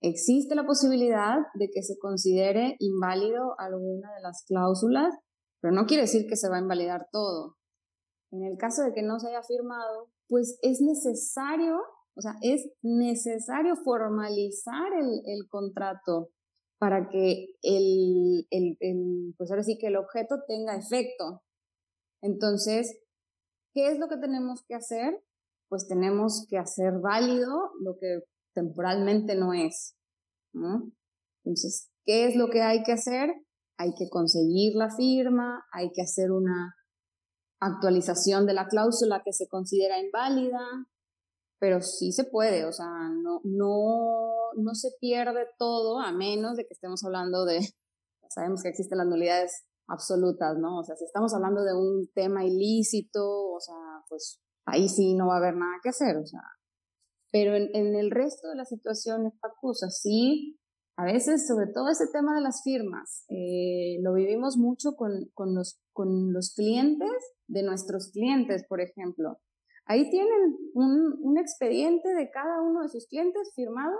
existe 0.00 0.54
la 0.54 0.64
posibilidad 0.64 1.36
de 1.54 1.68
que 1.70 1.82
se 1.82 1.98
considere 1.98 2.76
inválido 2.78 3.54
alguna 3.58 4.14
de 4.14 4.22
las 4.22 4.44
cláusulas, 4.46 5.14
pero 5.60 5.74
no 5.74 5.84
quiere 5.84 6.04
decir 6.04 6.26
que 6.26 6.36
se 6.36 6.48
va 6.48 6.56
a 6.56 6.62
invalidar 6.62 7.08
todo. 7.12 7.56
En 8.30 8.44
el 8.44 8.56
caso 8.56 8.82
de 8.82 8.94
que 8.94 9.02
no 9.02 9.20
se 9.20 9.28
haya 9.28 9.42
firmado, 9.42 10.10
pues 10.26 10.58
es 10.62 10.80
necesario 10.80 11.78
o 12.16 12.20
sea, 12.20 12.34
es 12.42 12.70
necesario 12.82 13.76
formalizar 13.76 14.92
el, 14.92 15.22
el 15.26 15.48
contrato 15.48 16.30
para 16.78 17.08
que 17.08 17.46
el, 17.62 18.46
el, 18.50 18.76
el, 18.80 19.34
pues 19.36 19.50
ahora 19.50 19.62
sí 19.62 19.78
que 19.78 19.88
el 19.88 19.96
objeto 19.96 20.36
tenga 20.46 20.76
efecto. 20.76 21.42
Entonces, 22.22 23.00
¿qué 23.72 23.88
es 23.90 23.98
lo 23.98 24.08
que 24.08 24.16
tenemos 24.16 24.64
que 24.66 24.74
hacer? 24.74 25.22
Pues 25.68 25.88
tenemos 25.88 26.46
que 26.48 26.58
hacer 26.58 27.00
válido 27.00 27.70
lo 27.80 27.96
que 27.98 28.20
temporalmente 28.54 29.34
no 29.34 29.52
es. 29.52 29.96
¿no? 30.54 30.92
Entonces, 31.44 31.90
¿qué 32.04 32.26
es 32.26 32.36
lo 32.36 32.48
que 32.48 32.62
hay 32.62 32.82
que 32.82 32.92
hacer? 32.92 33.30
Hay 33.76 33.94
que 33.94 34.08
conseguir 34.08 34.74
la 34.76 34.94
firma, 34.94 35.64
hay 35.72 35.90
que 35.92 36.02
hacer 36.02 36.30
una 36.30 36.74
actualización 37.60 38.46
de 38.46 38.54
la 38.54 38.68
cláusula 38.68 39.22
que 39.24 39.32
se 39.32 39.48
considera 39.48 39.98
inválida, 39.98 40.60
pero 41.64 41.80
sí 41.80 42.12
se 42.12 42.24
puede, 42.24 42.66
o 42.66 42.72
sea, 42.72 43.08
no, 43.22 43.40
no, 43.42 44.52
no 44.54 44.74
se 44.74 44.90
pierde 45.00 45.46
todo 45.58 45.98
a 45.98 46.12
menos 46.12 46.58
de 46.58 46.66
que 46.66 46.74
estemos 46.74 47.02
hablando 47.06 47.46
de, 47.46 47.58
sabemos 48.28 48.62
que 48.62 48.68
existen 48.68 48.98
las 48.98 49.06
nulidades 49.06 49.64
absolutas, 49.88 50.58
¿no? 50.58 50.80
O 50.80 50.84
sea, 50.84 50.94
si 50.94 51.06
estamos 51.06 51.32
hablando 51.32 51.64
de 51.64 51.72
un 51.72 52.10
tema 52.14 52.44
ilícito, 52.44 53.24
o 53.24 53.60
sea, 53.60 54.04
pues 54.10 54.42
ahí 54.66 54.90
sí 54.90 55.14
no 55.14 55.28
va 55.28 55.36
a 55.36 55.38
haber 55.38 55.56
nada 55.56 55.72
que 55.82 55.88
hacer, 55.88 56.18
o 56.18 56.26
sea, 56.26 56.42
pero 57.32 57.56
en, 57.56 57.74
en 57.74 57.96
el 57.96 58.10
resto 58.10 58.50
de 58.50 58.56
las 58.56 58.68
situaciones, 58.68 59.32
Pacusa, 59.40 59.88
sí, 59.88 60.60
a 60.98 61.06
veces, 61.06 61.46
sobre 61.46 61.72
todo 61.72 61.88
ese 61.88 62.08
tema 62.12 62.34
de 62.34 62.42
las 62.42 62.62
firmas, 62.62 63.24
eh, 63.30 64.00
lo 64.02 64.12
vivimos 64.12 64.58
mucho 64.58 64.96
con, 64.96 65.30
con, 65.32 65.54
los, 65.54 65.80
con 65.94 66.34
los 66.34 66.52
clientes 66.52 67.08
de 67.46 67.62
nuestros 67.62 68.10
clientes, 68.12 68.66
por 68.68 68.82
ejemplo. 68.82 69.38
Ahí 69.86 70.08
tienen 70.10 70.56
un, 70.74 71.18
un 71.20 71.38
expediente 71.38 72.08
de 72.14 72.30
cada 72.30 72.62
uno 72.62 72.82
de 72.82 72.88
sus 72.88 73.06
clientes 73.06 73.52
firmado 73.54 73.94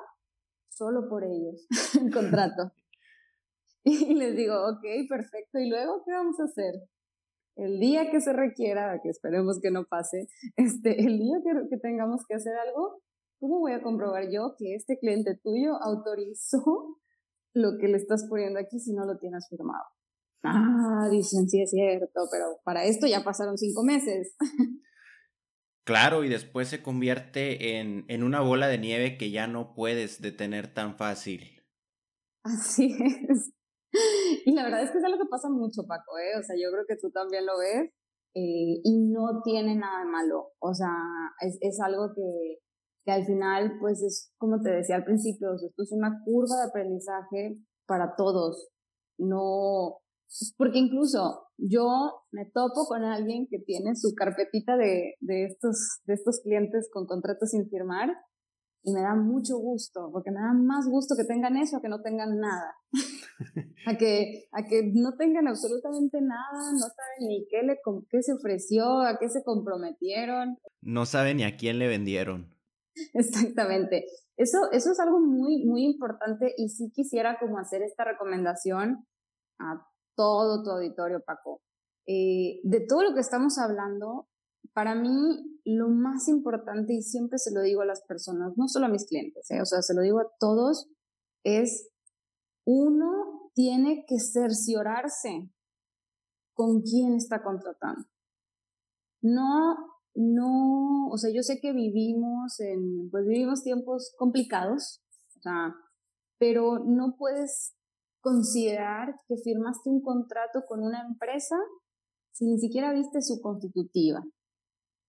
solo 0.69 1.09
por 1.09 1.25
ellos, 1.25 1.67
el 2.01 2.13
contrato. 2.13 2.73
Y 3.87 4.15
les 4.15 4.35
digo, 4.35 4.55
ok, 4.55 5.07
perfecto. 5.11 5.59
¿Y 5.59 5.69
luego 5.69 6.03
qué 6.07 6.13
vamos 6.13 6.41
a 6.41 6.45
hacer? 6.45 6.73
El 7.55 7.79
día 7.79 8.11
que 8.11 8.23
se 8.23 8.33
requiera, 8.33 8.99
que 9.03 9.11
esperemos 9.11 9.61
que 9.61 9.71
no 9.71 9.85
pase, 9.85 10.27
este, 10.57 11.05
el 11.05 11.19
día 11.19 11.37
que, 11.45 11.69
que 11.69 11.77
tengamos 11.77 12.23
que 12.27 12.35
hacer 12.35 12.55
algo, 12.57 13.03
¿cómo 13.39 13.59
voy 13.59 13.73
a 13.73 13.83
comprobar 13.83 14.31
yo 14.31 14.55
que 14.57 14.75
este 14.75 14.99
cliente 14.99 15.39
tuyo 15.43 15.75
autorizó 15.83 16.99
lo 17.53 17.77
que 17.79 17.89
le 17.89 17.99
estás 17.99 18.27
poniendo 18.29 18.59
aquí 18.59 18.81
si 18.81 18.95
no 18.95 19.05
lo 19.05 19.19
tienes 19.19 19.47
firmado? 19.51 19.85
Ah, 20.43 21.09
dicen, 21.11 21.49
sí 21.49 21.61
es 21.63 21.71
cierto, 21.71 22.23
pero 22.31 22.59
para 22.65 22.85
esto 22.85 23.07
ya 23.07 23.23
pasaron 23.23 23.59
cinco 23.59 23.83
meses. 23.83 24.35
Claro, 25.85 26.25
y 26.25 26.31
después 26.31 26.69
se 26.69 26.83
convierte 26.83 27.79
en, 27.79 28.07
en 28.09 28.23
una 28.23 28.41
bola 28.41 28.69
de 28.69 28.79
nieve 28.79 29.19
que 29.19 29.31
ya 29.31 29.47
no 29.47 29.75
puedes 29.75 30.23
detener 30.23 30.73
tan 30.73 30.97
fácil. 30.97 31.63
Así 32.43 32.97
es. 33.29 33.53
Y 34.45 34.53
la 34.53 34.65
verdad 34.65 34.83
es 34.83 34.91
que 34.91 34.99
es 34.99 35.05
algo 35.05 35.19
que 35.19 35.29
pasa 35.31 35.49
mucho, 35.49 35.83
Paco, 35.87 36.19
¿eh? 36.19 36.39
O 36.39 36.43
sea, 36.43 36.57
yo 36.57 36.71
creo 36.73 36.85
que 36.89 36.97
tú 36.97 37.11
también 37.11 37.47
lo 37.47 37.59
ves 37.59 37.91
eh, 38.35 38.81
y 38.83 38.99
no 39.13 39.43
tiene 39.45 39.77
nada 39.77 40.01
de 40.01 40.11
malo. 40.11 40.53
O 40.59 40.75
sea, 40.75 40.91
es, 41.41 41.59
es 41.61 41.79
algo 41.81 42.13
que, 42.15 42.59
que 43.05 43.13
al 43.13 43.25
final, 43.25 43.79
pues 43.81 44.03
es 44.03 44.33
como 44.39 44.61
te 44.63 44.71
decía 44.71 44.97
al 44.97 45.05
principio, 45.05 45.55
esto 45.55 45.83
es 45.83 45.93
una 45.93 46.21
curva 46.25 46.57
de 46.57 46.69
aprendizaje 46.71 47.59
para 47.87 48.17
todos. 48.17 48.71
No, 49.19 50.01
porque 50.57 50.79
incluso 50.79 51.47
yo 51.59 52.13
me 52.33 52.45
topo 52.47 52.87
con 52.87 53.05
alguien 53.05 53.47
que 53.49 53.59
tiene 53.59 53.95
su 53.95 54.15
carpetita 54.15 54.77
de, 54.77 55.15
de, 55.21 55.45
estos, 55.47 56.01
de 56.07 56.15
estos 56.15 56.41
clientes 56.43 56.89
con 56.93 57.07
contratos 57.07 57.51
sin 57.51 57.69
firmar 57.69 58.11
y 58.85 58.93
me 58.93 59.01
da 59.01 59.15
mucho 59.15 59.57
gusto, 59.57 60.11
porque 60.13 60.31
me 60.31 60.41
da 60.41 60.53
más 60.53 60.87
gusto 60.87 61.15
que 61.17 61.25
tengan 61.25 61.57
eso 61.57 61.79
a 61.79 61.81
que 61.81 61.89
no 61.89 62.03
tengan 62.03 62.39
nada. 62.39 62.77
a, 63.87 63.97
que, 63.97 64.47
a 64.53 64.63
que 64.65 64.91
no 64.93 65.17
tengan 65.17 65.49
absolutamente 65.49 66.21
nada, 66.21 66.73
no 66.73 66.81
saben 66.81 67.29
ni 67.29 67.47
qué, 67.49 67.63
le, 67.63 67.79
qué 68.11 68.23
se 68.23 68.35
ofreció, 68.35 69.01
a 69.01 69.19
qué 69.19 69.31
se 69.31 69.43
comprometieron. 69.43 70.59
No 70.83 71.07
saben 71.07 71.39
ni 71.39 71.45
a 71.45 71.57
quién 71.57 71.79
le 71.79 71.89
vendieron. 71.89 72.55
Exactamente. 73.15 74.05
Eso, 74.37 74.71
eso 74.73 74.93
es 74.93 75.01
algo 75.01 75.19
muy, 75.19 75.65
muy 75.65 75.85
importante 75.85 76.53
y 76.59 76.69
sí 76.69 76.91
quisiera 76.93 77.39
como 77.39 77.59
hacer 77.59 77.83
esta 77.83 78.05
recomendación 78.05 79.07
a 79.59 79.87
todo 80.17 80.63
tu 80.63 80.71
auditorio, 80.71 81.21
Paco. 81.25 81.63
Eh, 82.07 82.61
de 82.65 82.81
todo 82.87 83.03
lo 83.03 83.15
que 83.15 83.21
estamos 83.21 83.59
hablando, 83.59 84.29
para 84.73 84.95
mí 84.95 85.61
lo 85.65 85.89
más 85.89 86.29
importante, 86.29 86.95
y 86.95 87.03
siempre 87.03 87.39
se 87.39 87.53
lo 87.53 87.63
digo 87.63 87.83
a 87.83 87.87
las 87.87 88.03
personas, 88.03 88.53
no 88.57 88.69
solo 88.69 88.87
a 88.87 88.91
mis 88.91 89.07
clientes, 89.07 89.51
eh, 89.51 89.61
o 89.61 89.65
sea, 89.65 89.81
se 89.83 89.95
lo 89.95 90.03
digo 90.03 90.21
a 90.21 90.31
todos, 90.39 90.91
es 91.45 91.89
uno 92.67 93.51
tiene 93.55 94.05
que 94.07 94.19
cerciorarse 94.19 95.51
con 96.55 96.83
quién 96.83 97.15
está 97.15 97.43
contratando. 97.43 98.07
No, 99.23 99.77
no, 100.15 101.09
o 101.09 101.17
sea, 101.17 101.31
yo 101.35 101.43
sé 101.43 101.61
que 101.61 101.73
vivimos 101.73 102.61
en, 102.61 103.11
pues 103.11 103.27
vivimos 103.27 103.63
tiempos 103.63 104.15
complicados, 104.19 105.03
o 105.39 105.41
sea, 105.41 105.75
pero 106.39 106.79
no 106.79 107.17
puedes 107.17 107.75
considerar 108.25 109.21
que 109.29 109.37
firmaste 109.37 109.91
un 109.91 110.01
contrato 110.01 110.65
con 110.67 110.83
una 110.83 111.03
empresa 111.07 111.57
si 112.33 112.47
ni 112.47 112.59
siquiera 112.59 112.93
viste 112.93 113.21
su 113.21 113.41
constitutiva. 113.43 114.25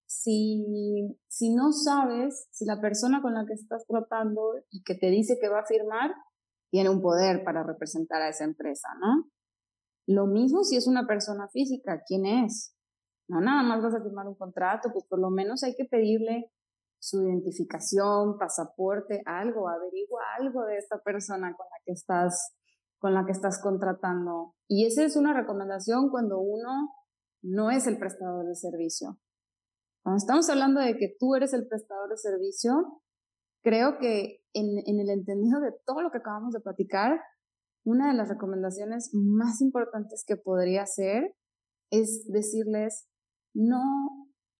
Si, 0.05 1.17
si 1.27 1.55
no 1.55 1.71
sabes 1.71 2.47
si 2.51 2.65
la 2.65 2.81
persona 2.81 3.21
con 3.21 3.33
la 3.33 3.45
que 3.47 3.53
estás 3.53 3.85
tratando 3.87 4.53
y 4.69 4.83
que 4.83 4.95
te 4.95 5.09
dice 5.09 5.39
que 5.39 5.47
va 5.47 5.61
a 5.61 5.65
firmar 5.65 6.13
tiene 6.69 6.89
un 6.89 7.01
poder 7.01 7.43
para 7.45 7.63
representar 7.63 8.21
a 8.21 8.29
esa 8.29 8.43
empresa, 8.43 8.89
¿no? 8.99 9.31
Lo 10.07 10.27
mismo 10.27 10.63
si 10.63 10.75
es 10.75 10.85
una 10.85 11.07
persona 11.07 11.47
física, 11.47 12.03
¿quién 12.05 12.25
es? 12.25 12.75
No, 13.27 13.39
nada 13.39 13.63
más 13.63 13.81
vas 13.81 13.95
a 13.95 14.03
firmar 14.03 14.27
un 14.27 14.35
contrato, 14.35 14.89
pues 14.91 15.05
por 15.05 15.19
lo 15.19 15.29
menos 15.29 15.63
hay 15.63 15.73
que 15.75 15.85
pedirle 15.85 16.51
su 16.99 17.23
identificación, 17.23 18.37
pasaporte, 18.37 19.23
algo, 19.25 19.69
averigua 19.69 20.21
algo 20.37 20.65
de 20.65 20.77
esta 20.77 21.01
persona 21.01 21.55
con 21.55 21.65
la 21.65 21.77
que 21.85 21.93
estás 21.93 22.55
con 23.05 23.13
la 23.13 23.23
que 23.23 23.33
estás 23.33 23.61
contratando. 23.61 24.55
Y 24.67 24.87
esa 24.87 25.03
es 25.03 25.15
una 25.15 25.31
recomendación 25.31 26.09
cuando 26.09 26.39
uno 26.39 26.89
no 27.43 27.69
es 27.69 27.85
el 27.85 27.99
prestador 27.99 28.47
de 28.47 28.55
servicio. 28.55 29.19
Cuando 30.03 30.17
estamos 30.17 30.49
hablando 30.49 30.81
de 30.81 30.97
que 30.97 31.15
tú 31.19 31.35
eres 31.35 31.53
el 31.53 31.67
prestador 31.67 32.09
de 32.09 32.17
servicio, 32.17 33.03
creo 33.61 33.99
que 33.99 34.39
en, 34.53 34.99
el 34.99 35.09
entendido 35.11 35.59
de 35.59 35.71
todo 35.85 36.01
lo 36.01 36.09
que 36.09 36.17
acabamos 36.17 36.51
de 36.51 36.61
platicar, 36.61 37.21
una 37.85 38.07
de 38.07 38.15
las 38.15 38.27
recomendaciones 38.27 39.11
más 39.13 39.61
importantes 39.61 40.25
que 40.25 40.35
podría 40.35 40.81
hacer 40.81 41.35
es 41.91 42.25
decirles, 42.27 43.07
no 43.53 43.83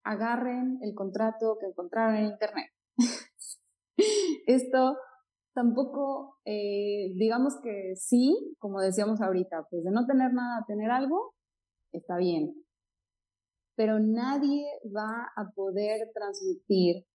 agarren 0.03 0.77
el 0.84 0.93
contrato 0.93 1.58
que 1.60 1.65
encontraron 1.65 2.17
en 2.17 2.25
Internet. 2.25 2.69
Esto 4.45 4.97
tampoco, 5.55 6.37
eh, 6.45 7.13
digamos 7.15 7.55
que 7.63 7.95
sí, 7.95 8.55
como 8.59 8.81
decíamos 8.81 9.21
ahorita, 9.21 9.65
pues 9.69 9.83
de 9.83 9.91
no 9.91 10.05
tener 10.05 10.33
nada 10.33 10.59
a 10.59 10.65
tener 10.65 10.91
algo, 10.91 11.33
está 11.93 12.17
bien. 12.17 12.53
Pero 13.75 13.99
nadie 13.99 14.65
va 14.95 15.31
a 15.35 15.51
poder 15.55 16.11
transmitir 16.13 17.05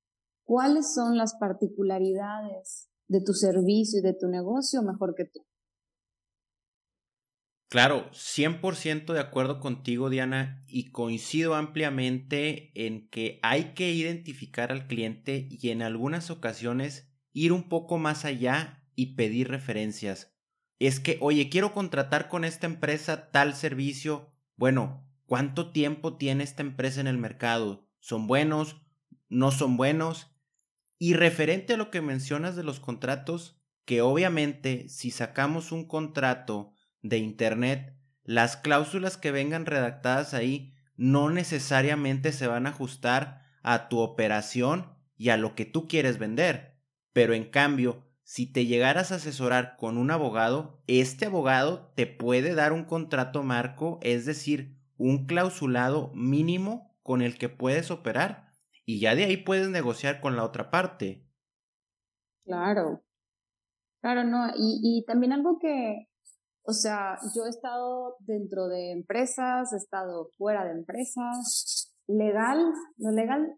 cuáles 0.45 0.93
son 0.93 1.17
las 1.17 1.37
particularidades 1.39 2.91
de 3.09 3.21
tu 3.23 3.35
servicio 3.35 4.01
y 4.01 4.03
de 4.03 4.15
tu 4.15 4.27
negocio 4.29 4.83
mejor 4.83 5.15
que 5.15 5.27
tú. 5.27 5.45
Claro, 7.69 8.11
100% 8.13 9.13
de 9.13 9.21
acuerdo 9.21 9.61
contigo, 9.61 10.11
Diana, 10.11 10.65
y 10.67 10.91
coincido 10.91 11.55
ampliamente 11.55 12.73
en 12.75 13.09
que 13.11 13.39
hay 13.43 13.75
que 13.75 13.93
identificar 13.93 14.73
al 14.73 14.89
cliente 14.89 15.47
y 15.51 15.71
en 15.71 15.83
algunas 15.83 16.31
ocasiones 16.31 17.10
ir 17.33 17.53
un 17.53 17.69
poco 17.69 17.99
más 17.99 18.25
allá 18.25 18.85
y 18.95 19.15
pedir 19.15 19.49
referencias. 19.49 20.35
Es 20.79 21.01
que, 21.01 21.19
oye, 21.21 21.49
quiero 21.49 21.73
contratar 21.73 22.29
con 22.29 22.45
esta 22.45 22.67
empresa 22.67 23.31
tal 23.31 23.55
servicio. 23.55 24.33
Bueno, 24.57 25.07
¿cuánto 25.27 25.73
tiempo 25.73 26.17
tiene 26.17 26.45
esta 26.45 26.63
empresa 26.63 27.01
en 27.01 27.07
el 27.07 27.19
mercado? 27.19 27.87
¿Son 27.99 28.27
buenos? 28.27 28.81
¿No 29.29 29.51
son 29.51 29.77
buenos? 29.77 30.35
Y 30.99 31.15
referente 31.15 31.75
a 31.75 31.77
lo 31.77 31.91
que 31.91 32.01
mencionas 32.01 32.57
de 32.57 32.65
los 32.65 32.81
contratos, 32.81 33.61
que 33.85 34.03
obviamente 34.03 34.89
si 34.89 35.11
sacamos 35.11 35.73
un 35.73 35.87
contrato 35.87 36.73
de 37.03 37.19
Internet, 37.19 37.97
las 38.23 38.57
cláusulas 38.57 39.17
que 39.17 39.31
vengan 39.31 39.67
redactadas 39.67 40.35
ahí 40.35 40.75
no 40.97 41.31
necesariamente 41.31 42.33
se 42.33 42.47
van 42.47 42.67
a 42.67 42.71
ajustar 42.71 43.43
a 43.63 43.89
tu 43.89 43.99
operación 44.01 44.93
y 45.17 45.31
a 45.31 45.37
lo 45.37 45.55
que 45.55 45.65
tú 45.65 45.89
quieres 45.89 46.19
vender. 46.19 46.70
Pero 47.13 47.35
en 47.35 47.51
cambio, 47.51 48.05
si 48.23 48.53
te 48.53 48.67
llegaras 48.67 49.11
a 49.11 49.17
asesorar 49.17 49.77
con 49.77 49.99
un 49.99 50.11
abogado, 50.11 50.83
este 50.87 51.27
abogado 51.27 51.93
te 51.97 52.07
puede 52.07 52.55
dar 52.55 52.73
un 52.73 52.85
contrato 52.85 53.43
marco, 53.43 53.99
es 54.03 54.27
decir, 54.27 54.77
un 54.97 55.27
clausulado 55.27 56.13
mínimo 56.15 56.95
con 57.03 57.23
el 57.23 57.39
que 57.39 57.49
puedes 57.49 57.91
operar 57.91 58.51
y 58.85 59.01
ya 59.01 59.15
de 59.15 59.25
ahí 59.25 59.37
puedes 59.37 59.69
negociar 59.69 60.21
con 60.21 60.37
la 60.37 60.45
otra 60.45 60.71
parte. 60.71 61.25
Claro, 62.45 63.03
claro, 64.01 64.25
no, 64.25 64.49
y, 64.57 64.81
y 64.83 65.05
también 65.07 65.33
algo 65.33 65.59
que, 65.61 66.09
o 66.63 66.73
sea, 66.73 67.17
yo 67.35 67.47
he 67.47 67.51
estado 67.51 68.17
dentro 68.21 68.67
de 68.69 68.93
empresas, 68.93 69.73
he 69.73 69.77
estado 69.77 70.31
fuera 70.37 70.65
de 70.65 70.73
empresas, 70.73 71.95
legal, 72.09 72.59
lo 72.97 73.13
legal 73.13 73.57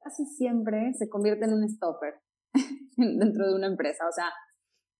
casi 0.00 0.26
siempre 0.26 0.92
se 0.98 1.08
convierte 1.08 1.44
en 1.44 1.54
un 1.54 1.68
stopper. 1.68 2.14
dentro 2.96 3.48
de 3.48 3.54
una 3.54 3.66
empresa. 3.66 4.06
O 4.08 4.12
sea, 4.12 4.30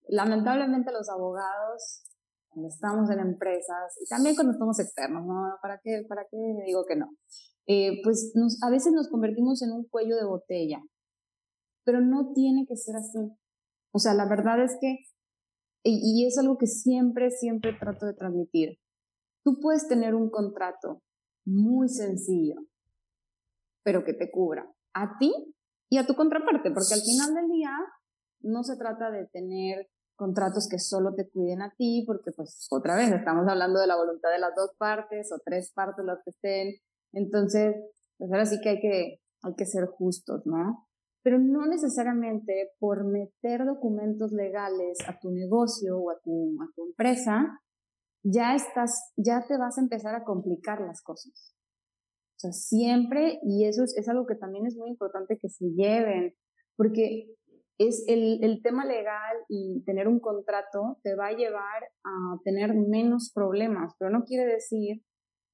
lamentablemente 0.08 0.92
los 0.92 1.08
abogados, 1.08 2.04
cuando 2.48 2.68
estamos 2.68 3.10
en 3.10 3.20
empresas, 3.20 3.96
y 4.00 4.06
también 4.08 4.34
cuando 4.34 4.52
estamos 4.52 4.78
externos, 4.78 5.24
¿no? 5.26 5.56
¿Para 5.62 5.80
qué, 5.82 6.04
para 6.08 6.24
qué 6.30 6.36
digo 6.66 6.84
que 6.86 6.96
no? 6.96 7.10
Eh, 7.66 8.00
pues 8.02 8.32
nos, 8.34 8.62
a 8.62 8.70
veces 8.70 8.92
nos 8.92 9.08
convertimos 9.08 9.62
en 9.62 9.72
un 9.72 9.88
cuello 9.88 10.16
de 10.16 10.26
botella, 10.26 10.82
pero 11.84 12.00
no 12.00 12.32
tiene 12.34 12.66
que 12.68 12.76
ser 12.76 12.96
así. 12.96 13.18
O 13.92 13.98
sea, 13.98 14.14
la 14.14 14.28
verdad 14.28 14.62
es 14.62 14.76
que, 14.80 14.98
y, 15.82 16.00
y 16.02 16.26
es 16.26 16.38
algo 16.38 16.58
que 16.58 16.66
siempre, 16.66 17.30
siempre 17.30 17.72
trato 17.78 18.06
de 18.06 18.14
transmitir, 18.14 18.78
tú 19.44 19.58
puedes 19.60 19.86
tener 19.88 20.14
un 20.14 20.30
contrato 20.30 21.02
muy 21.46 21.88
sencillo, 21.88 22.56
pero 23.82 24.04
que 24.04 24.14
te 24.14 24.30
cubra 24.30 24.70
a 24.94 25.18
ti 25.18 25.53
y 25.88 25.99
a 25.99 26.07
tu 26.07 26.14
contraparte, 26.14 26.70
porque 26.70 26.94
al 26.94 27.01
final 27.01 27.35
del 27.35 27.49
día 27.49 27.73
no 28.40 28.62
se 28.62 28.77
trata 28.77 29.11
de 29.11 29.27
tener 29.27 29.88
contratos 30.16 30.68
que 30.70 30.79
solo 30.79 31.14
te 31.14 31.29
cuiden 31.29 31.62
a 31.62 31.75
ti, 31.77 32.05
porque 32.07 32.31
pues 32.33 32.66
otra 32.70 32.97
vez 32.97 33.11
estamos 33.12 33.47
hablando 33.49 33.81
de 33.81 33.87
la 33.87 33.97
voluntad 33.97 34.31
de 34.31 34.38
las 34.38 34.55
dos 34.55 34.70
partes 34.79 35.33
o 35.33 35.40
tres 35.44 35.73
partes 35.75 36.05
las 36.05 36.18
que 36.25 36.31
estén. 36.31 36.75
Entonces, 37.12 37.75
pues 38.16 38.31
ahora 38.31 38.47
sí 38.47 38.61
que 38.62 38.70
hay 38.70 38.81
que, 38.81 39.20
hay 39.42 39.55
que 39.57 39.66
ser 39.66 39.87
justos, 39.87 40.42
¿no? 40.47 40.87
Pero 41.23 41.38
no 41.38 41.66
necesariamente 41.66 42.73
por 42.79 43.05
meter 43.05 43.64
documentos 43.64 44.33
legales 44.33 44.99
a 45.09 45.18
tu 45.18 45.31
negocio 45.31 45.99
o 45.99 46.11
a 46.11 46.20
tu, 46.23 46.57
a 46.62 46.66
tu 46.75 46.87
empresa, 46.87 47.61
ya 48.23 48.55
estás, 48.55 49.12
ya 49.16 49.44
te 49.47 49.57
vas 49.57 49.79
a 49.79 49.81
empezar 49.81 50.14
a 50.14 50.25
complicar 50.25 50.81
las 50.81 51.03
cosas. 51.03 51.53
Sea, 52.44 52.52
siempre, 52.52 53.40
y 53.42 53.64
eso 53.64 53.83
es, 53.85 53.96
es 53.96 54.07
algo 54.07 54.26
que 54.26 54.35
también 54.35 54.66
es 54.66 54.76
muy 54.76 54.90
importante 54.90 55.38
que 55.38 55.48
se 55.48 55.64
lleven, 55.70 56.35
porque 56.76 57.30
es 57.78 58.04
el, 58.07 58.44
el, 58.44 58.61
tema 58.62 58.85
legal 58.85 59.37
y 59.48 59.83
tener 59.85 60.09
un 60.09 60.20
contrato 60.20 60.98
te 61.02 61.14
va 61.14 61.28
a 61.28 61.33
llevar 61.33 61.90
a 62.04 62.38
tener 62.44 62.74
menos 62.74 63.33
problemas, 63.35 63.94
pero 63.98 64.11
no 64.11 64.24
quiere 64.24 64.44
decir 64.44 65.02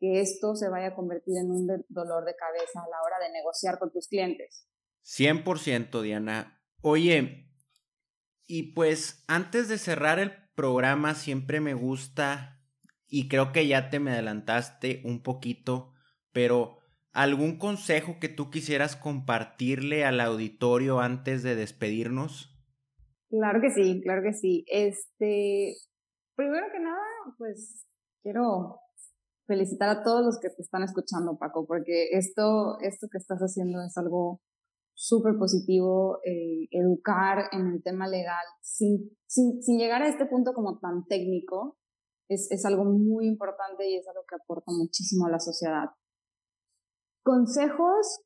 que 0.00 0.20
esto 0.20 0.57
se 0.57 0.68
vaya 0.68 0.88
a 0.88 0.94
convertir 0.96 1.37
en 1.38 1.50
un 1.53 1.66
dolor 1.88 2.24
de 2.24 2.35
cabeza 2.35 2.81
a 2.81 2.88
la 2.90 3.03
hora 3.07 3.24
de 3.24 3.33
negociar 3.33 3.79
con 3.79 3.92
tus 3.92 4.09
clientes. 4.09 4.66
100%, 5.05 6.03
Diana. 6.03 6.61
Oye, 6.83 7.46
y 8.48 8.74
pues 8.74 9.22
antes 9.29 9.68
de 9.68 9.79
cerrar 9.79 10.18
el 10.18 10.33
programa 10.57 11.14
siempre 11.14 11.61
me 11.61 11.74
gusta, 11.74 12.61
y 13.07 13.29
creo 13.29 13.53
que 13.53 13.68
ya 13.68 13.90
te 13.90 14.00
me 14.00 14.11
adelantaste 14.11 15.03
un 15.05 15.22
poquito, 15.22 15.92
pero 16.33 16.80
¿Algún 17.12 17.59
consejo 17.59 18.18
que 18.20 18.29
tú 18.29 18.51
quisieras 18.51 18.94
compartirle 18.94 20.05
al 20.05 20.20
auditorio 20.20 21.01
antes 21.01 21.42
de 21.42 21.57
despedirnos? 21.57 22.57
Claro 23.29 23.61
que 23.61 23.70
sí, 23.70 24.01
claro 24.03 24.23
que 24.23 24.33
sí. 24.33 24.64
Este, 24.68 25.75
primero 26.37 26.66
que 26.73 26.81
nada, 26.81 27.03
pues 27.37 27.87
quiero 28.23 28.81
felicitar 29.46 29.88
a 29.88 30.03
todos 30.05 30.25
los 30.25 30.38
que 30.38 30.51
te 30.51 30.62
están 30.62 30.85
escuchando, 30.85 31.37
Paco, 31.37 31.66
porque 31.66 32.11
esto, 32.12 32.79
esto 32.81 33.09
que 33.11 33.18
estás 33.18 33.40
haciendo 33.40 33.83
es 33.83 33.96
algo 33.99 34.40
súper 34.94 35.37
positivo, 35.37 36.18
eh, 36.25 36.68
educar 36.70 37.49
en 37.51 37.66
el 37.66 37.83
tema 37.83 38.07
legal 38.07 38.44
sin, 38.61 39.11
sin, 39.27 39.61
sin, 39.62 39.79
llegar 39.79 40.03
a 40.03 40.09
este 40.09 40.27
punto 40.27 40.53
como 40.53 40.79
tan 40.79 41.05
técnico, 41.07 41.79
es, 42.29 42.49
es 42.51 42.64
algo 42.64 42.85
muy 42.85 43.27
importante 43.27 43.88
y 43.88 43.96
es 43.96 44.07
algo 44.07 44.23
que 44.29 44.37
aporta 44.37 44.70
muchísimo 44.70 45.27
a 45.27 45.31
la 45.31 45.40
sociedad. 45.40 45.87
Consejos, 47.22 48.22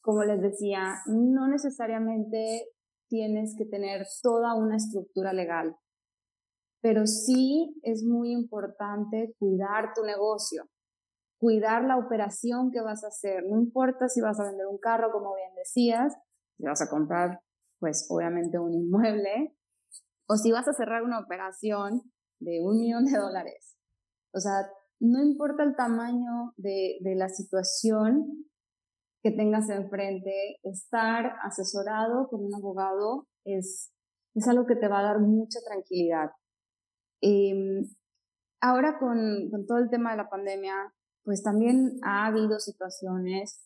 como 0.00 0.24
les 0.24 0.40
decía, 0.40 0.94
no 1.06 1.48
necesariamente 1.48 2.68
tienes 3.08 3.54
que 3.56 3.64
tener 3.64 4.06
toda 4.22 4.54
una 4.54 4.76
estructura 4.76 5.32
legal, 5.32 5.76
pero 6.80 7.06
sí 7.06 7.78
es 7.82 8.04
muy 8.04 8.32
importante 8.32 9.34
cuidar 9.38 9.92
tu 9.94 10.04
negocio, 10.04 10.68
cuidar 11.38 11.84
la 11.84 11.96
operación 11.96 12.70
que 12.70 12.80
vas 12.80 13.04
a 13.04 13.08
hacer. 13.08 13.44
No 13.48 13.58
importa 13.58 14.08
si 14.08 14.20
vas 14.20 14.38
a 14.40 14.44
vender 14.44 14.66
un 14.66 14.78
carro, 14.78 15.10
como 15.12 15.34
bien 15.34 15.54
decías, 15.54 16.14
si 16.56 16.64
vas 16.64 16.80
a 16.80 16.88
comprar, 16.88 17.40
pues 17.78 18.06
obviamente 18.10 18.58
un 18.58 18.74
inmueble, 18.74 19.56
o 20.28 20.36
si 20.36 20.52
vas 20.52 20.68
a 20.68 20.72
cerrar 20.72 21.02
una 21.02 21.20
operación 21.20 22.02
de 22.40 22.60
un 22.62 22.78
millón 22.78 23.04
de 23.04 23.18
dólares. 23.18 23.76
O 24.32 24.40
sea, 24.40 24.70
no 25.00 25.22
importa 25.22 25.62
el 25.62 25.76
tamaño 25.76 26.52
de, 26.56 26.98
de 27.00 27.14
la 27.14 27.28
situación 27.28 28.48
que 29.22 29.30
tengas 29.32 29.68
enfrente, 29.68 30.58
estar 30.62 31.34
asesorado 31.42 32.28
con 32.28 32.44
un 32.44 32.54
abogado 32.54 33.26
es, 33.44 33.92
es 34.34 34.48
algo 34.48 34.66
que 34.66 34.76
te 34.76 34.88
va 34.88 35.00
a 35.00 35.04
dar 35.04 35.20
mucha 35.20 35.58
tranquilidad. 35.66 36.30
Eh, 37.20 37.82
ahora 38.60 38.98
con, 38.98 39.50
con, 39.50 39.66
todo 39.66 39.78
el 39.78 39.90
tema 39.90 40.12
de 40.12 40.18
la 40.18 40.30
pandemia, 40.30 40.74
pues 41.24 41.42
también 41.42 41.98
ha 42.02 42.26
habido 42.26 42.58
situaciones 42.60 43.64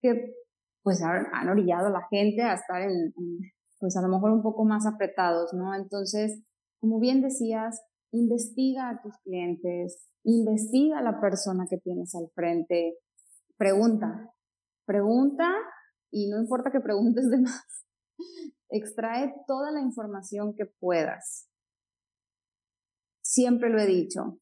que 0.00 0.34
pues 0.82 1.02
han, 1.02 1.26
han 1.32 1.48
orillado 1.48 1.88
a 1.88 1.90
la 1.90 2.06
gente 2.08 2.42
a 2.42 2.54
estar 2.54 2.80
en, 2.82 3.12
pues 3.78 3.96
a 3.96 4.02
lo 4.02 4.08
mejor 4.08 4.30
un 4.30 4.42
poco 4.42 4.64
más 4.64 4.86
apretados, 4.86 5.52
¿no? 5.52 5.74
Entonces, 5.74 6.42
como 6.80 6.98
bien 6.98 7.20
decías, 7.20 7.82
investiga 8.12 8.88
a 8.88 9.02
tus 9.02 9.16
clientes, 9.18 10.09
investiga 10.24 10.98
a 10.98 11.02
la 11.02 11.20
persona 11.20 11.66
que 11.68 11.78
tienes 11.78 12.14
al 12.14 12.30
frente, 12.34 12.98
pregunta, 13.56 14.32
pregunta 14.86 15.52
y 16.10 16.28
no 16.28 16.38
importa 16.40 16.70
que 16.70 16.80
preguntes 16.80 17.30
de 17.30 17.38
más, 17.38 17.86
extrae 18.68 19.34
toda 19.46 19.70
la 19.70 19.80
información 19.80 20.54
que 20.54 20.66
puedas. 20.66 21.48
Siempre 23.22 23.70
lo 23.70 23.80
he 23.80 23.86
dicho 23.86 24.38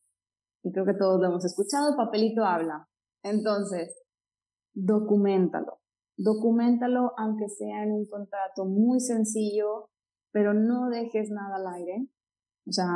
y 0.62 0.72
creo 0.72 0.84
que 0.84 0.94
todos 0.94 1.20
lo 1.20 1.28
hemos 1.28 1.44
escuchado, 1.44 1.96
papelito 1.96 2.44
habla. 2.44 2.88
Entonces, 3.22 3.94
documentalo. 4.74 5.80
Documentalo 6.16 7.12
aunque 7.16 7.48
sea 7.48 7.84
en 7.84 7.92
un 7.92 8.06
contrato 8.06 8.64
muy 8.64 9.00
sencillo, 9.00 9.90
pero 10.32 10.52
no 10.52 10.88
dejes 10.88 11.30
nada 11.30 11.56
al 11.56 11.66
aire. 11.74 12.08
O 12.66 12.72
sea, 12.72 12.86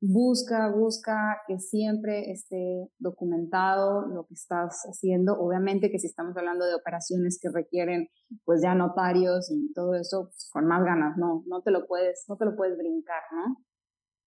busca, 0.00 0.70
busca 0.70 1.38
que 1.46 1.58
siempre 1.58 2.30
esté 2.30 2.88
documentado 2.98 4.06
lo 4.06 4.26
que 4.26 4.34
estás 4.34 4.82
haciendo. 4.88 5.34
Obviamente 5.34 5.90
que 5.90 5.98
si 5.98 6.06
estamos 6.06 6.36
hablando 6.36 6.64
de 6.66 6.74
operaciones 6.74 7.38
que 7.40 7.50
requieren 7.52 8.08
pues 8.44 8.60
ya 8.62 8.74
notarios 8.74 9.50
y 9.50 9.72
todo 9.72 9.94
eso, 9.94 10.28
pues, 10.30 10.48
con 10.52 10.66
más 10.66 10.84
ganas, 10.84 11.16
no, 11.16 11.42
no 11.46 11.62
te 11.62 11.70
lo 11.70 11.86
puedes, 11.86 12.24
no 12.28 12.36
te 12.36 12.44
lo 12.44 12.56
puedes 12.56 12.76
brincar, 12.76 13.22
¿no? 13.32 13.56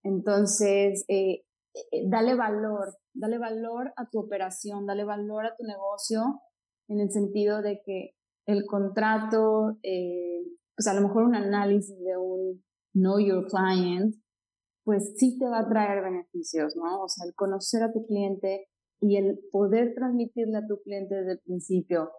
Entonces, 0.04 1.04
eh, 1.08 1.44
eh, 1.74 2.08
dale 2.08 2.34
valor, 2.34 2.98
dale 3.14 3.38
valor 3.38 3.92
a 3.96 4.08
tu 4.10 4.20
operación, 4.20 4.86
dale 4.86 5.04
valor 5.04 5.46
a 5.46 5.56
tu 5.56 5.64
negocio 5.64 6.42
en 6.88 7.00
el 7.00 7.10
sentido 7.10 7.62
de 7.62 7.80
que 7.84 8.10
el 8.46 8.66
contrato, 8.66 9.78
eh, 9.82 10.42
pues 10.76 10.86
a 10.88 10.94
lo 10.94 11.02
mejor 11.02 11.24
un 11.24 11.36
análisis 11.36 11.98
de 12.00 12.16
un 12.16 12.62
Know 12.92 13.18
Your 13.20 13.46
Client, 13.46 14.14
pues 14.84 15.14
sí 15.16 15.38
te 15.38 15.46
va 15.46 15.60
a 15.60 15.68
traer 15.68 16.02
beneficios, 16.02 16.76
¿no? 16.76 17.02
O 17.02 17.08
sea, 17.08 17.26
el 17.26 17.34
conocer 17.34 17.82
a 17.82 17.92
tu 17.92 18.06
cliente 18.06 18.68
y 19.00 19.16
el 19.16 19.38
poder 19.50 19.94
transmitirle 19.94 20.58
a 20.58 20.66
tu 20.66 20.80
cliente 20.82 21.14
desde 21.14 21.32
el 21.32 21.40
principio 21.40 22.10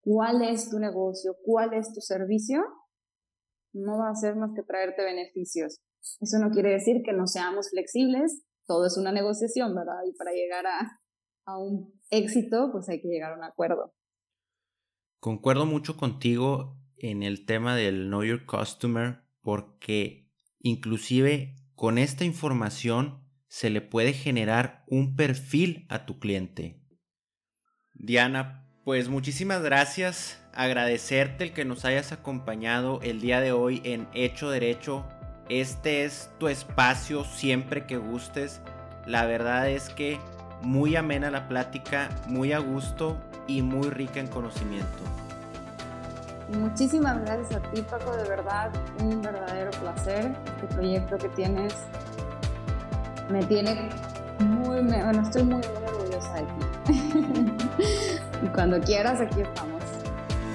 cuál 0.00 0.42
es 0.42 0.70
tu 0.70 0.78
negocio, 0.78 1.36
cuál 1.42 1.74
es 1.74 1.92
tu 1.92 2.00
servicio, 2.00 2.64
no 3.72 3.98
va 3.98 4.10
a 4.10 4.14
ser 4.14 4.36
más 4.36 4.50
que 4.54 4.62
traerte 4.62 5.04
beneficios. 5.04 5.80
Eso 6.20 6.38
no 6.38 6.50
quiere 6.50 6.70
decir 6.70 7.02
que 7.04 7.12
no 7.12 7.26
seamos 7.26 7.70
flexibles, 7.70 8.42
todo 8.66 8.86
es 8.86 8.96
una 8.96 9.12
negociación, 9.12 9.74
¿verdad? 9.74 10.00
Y 10.06 10.16
para 10.16 10.32
llegar 10.32 10.66
a, 10.66 11.00
a 11.46 11.58
un 11.58 11.92
éxito, 12.10 12.70
pues 12.72 12.88
hay 12.88 13.00
que 13.00 13.08
llegar 13.08 13.32
a 13.32 13.36
un 13.36 13.44
acuerdo. 13.44 13.94
Concuerdo 15.20 15.66
mucho 15.66 15.96
contigo 15.96 16.76
en 16.96 17.22
el 17.22 17.44
tema 17.46 17.76
del 17.76 18.06
Know 18.06 18.22
Your 18.22 18.46
Customer 18.46 19.22
porque 19.42 20.30
inclusive 20.60 21.56
con 21.78 21.96
esta 21.96 22.24
información 22.24 23.22
se 23.46 23.70
le 23.70 23.80
puede 23.80 24.12
generar 24.12 24.82
un 24.88 25.14
perfil 25.14 25.86
a 25.88 26.06
tu 26.06 26.18
cliente. 26.18 26.82
Diana, 27.94 28.68
pues 28.84 29.08
muchísimas 29.08 29.62
gracias. 29.62 30.42
Agradecerte 30.52 31.44
el 31.44 31.52
que 31.52 31.64
nos 31.64 31.84
hayas 31.84 32.10
acompañado 32.10 32.98
el 33.02 33.20
día 33.20 33.40
de 33.40 33.52
hoy 33.52 33.80
en 33.84 34.08
Hecho 34.12 34.50
Derecho. 34.50 35.06
Este 35.48 36.04
es 36.04 36.30
tu 36.40 36.48
espacio 36.48 37.22
siempre 37.22 37.86
que 37.86 37.96
gustes. 37.96 38.60
La 39.06 39.24
verdad 39.24 39.70
es 39.70 39.88
que 39.88 40.18
muy 40.62 40.96
amena 40.96 41.30
la 41.30 41.46
plática, 41.46 42.08
muy 42.26 42.50
a 42.50 42.58
gusto 42.58 43.22
y 43.46 43.62
muy 43.62 43.88
rica 43.88 44.18
en 44.18 44.26
conocimiento. 44.26 45.27
Muchísimas 46.56 47.20
gracias 47.20 47.56
a 47.56 47.60
ti, 47.70 47.82
Paco, 47.82 48.16
de 48.16 48.28
verdad, 48.28 48.70
un 49.00 49.20
verdadero 49.20 49.70
placer. 49.72 50.34
Este 50.46 50.74
proyecto 50.74 51.18
que 51.18 51.28
tienes 51.30 51.74
me 53.30 53.44
tiene 53.44 53.90
muy, 54.40 54.80
bueno, 54.82 55.22
estoy 55.22 55.42
muy, 55.42 55.60
muy 55.60 55.84
orgullosa 55.86 56.34
de 56.34 56.42
ti. 56.42 57.66
y 58.42 58.46
cuando 58.48 58.80
quieras, 58.80 59.20
aquí 59.20 59.42
estamos. 59.42 59.82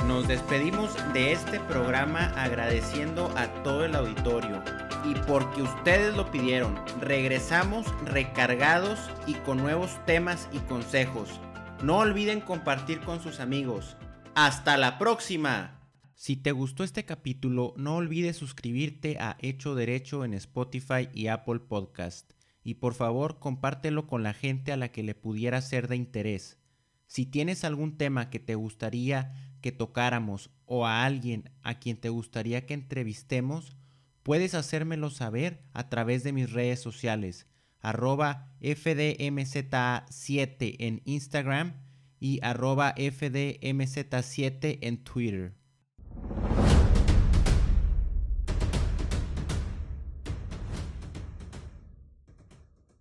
Nos 0.08 0.28
despedimos 0.28 0.96
de 1.14 1.32
este 1.32 1.60
programa 1.62 2.34
agradeciendo 2.36 3.32
a 3.38 3.48
todo 3.64 3.86
el 3.86 3.96
auditorio 3.96 4.62
y 5.06 5.16
porque 5.28 5.62
ustedes 5.62 6.16
lo 6.16 6.32
pidieron, 6.32 6.80
regresamos 7.00 7.86
recargados 8.06 9.00
y 9.28 9.36
con 9.36 9.58
nuevos 9.58 10.00
temas 10.06 10.48
y 10.52 10.60
consejos. 10.60 11.40
No 11.82 11.98
olviden 11.98 12.42
compartir 12.42 13.02
con 13.02 13.22
sus 13.22 13.40
amigos. 13.40 13.96
Hasta 14.36 14.78
la 14.78 14.98
próxima. 14.98 15.83
Si 16.16 16.36
te 16.36 16.52
gustó 16.52 16.84
este 16.84 17.06
capítulo, 17.06 17.74
no 17.76 17.96
olvides 17.96 18.38
suscribirte 18.38 19.18
a 19.20 19.36
Hecho 19.40 19.74
Derecho 19.74 20.24
en 20.24 20.36
Spotify 20.36 21.10
y 21.14 21.28
Apple 21.28 21.60
Podcast. 21.60 22.32
Y 22.64 22.76
por 22.76 22.94
favor, 22.94 23.40
compártelo 23.40 24.08
con 24.08 24.24
la 24.24 24.34
gente 24.34 24.72
a 24.72 24.78
la 24.78 24.92
que 24.92 25.04
le 25.04 25.16
pudiera 25.16 25.62
ser 25.62 25.88
de 25.88 25.96
interés. 25.96 26.60
Si 27.08 27.26
tienes 27.26 27.64
algún 27.64 27.98
tema 27.98 28.30
que 28.30 28.40
te 28.40 28.56
gustaría 28.56 29.34
que 29.62 29.72
tocáramos 29.72 30.52
o 30.66 30.86
a 30.86 31.04
alguien 31.04 31.50
a 31.62 31.80
quien 31.80 31.98
te 31.98 32.10
gustaría 32.10 32.66
que 32.66 32.74
entrevistemos, 32.74 33.76
puedes 34.22 34.56
hacérmelo 34.56 35.10
saber 35.10 35.64
a 35.74 35.90
través 35.90 36.24
de 36.24 36.32
mis 36.32 36.52
redes 36.52 36.80
sociales, 36.80 37.48
arroba 37.82 38.56
FDMZ7 38.62 40.76
en 40.80 41.02
Instagram 41.06 41.74
y 42.20 42.40
arroba 42.44 42.96
FDMZ7 42.96 44.80
en 44.82 45.04
Twitter. 45.04 45.63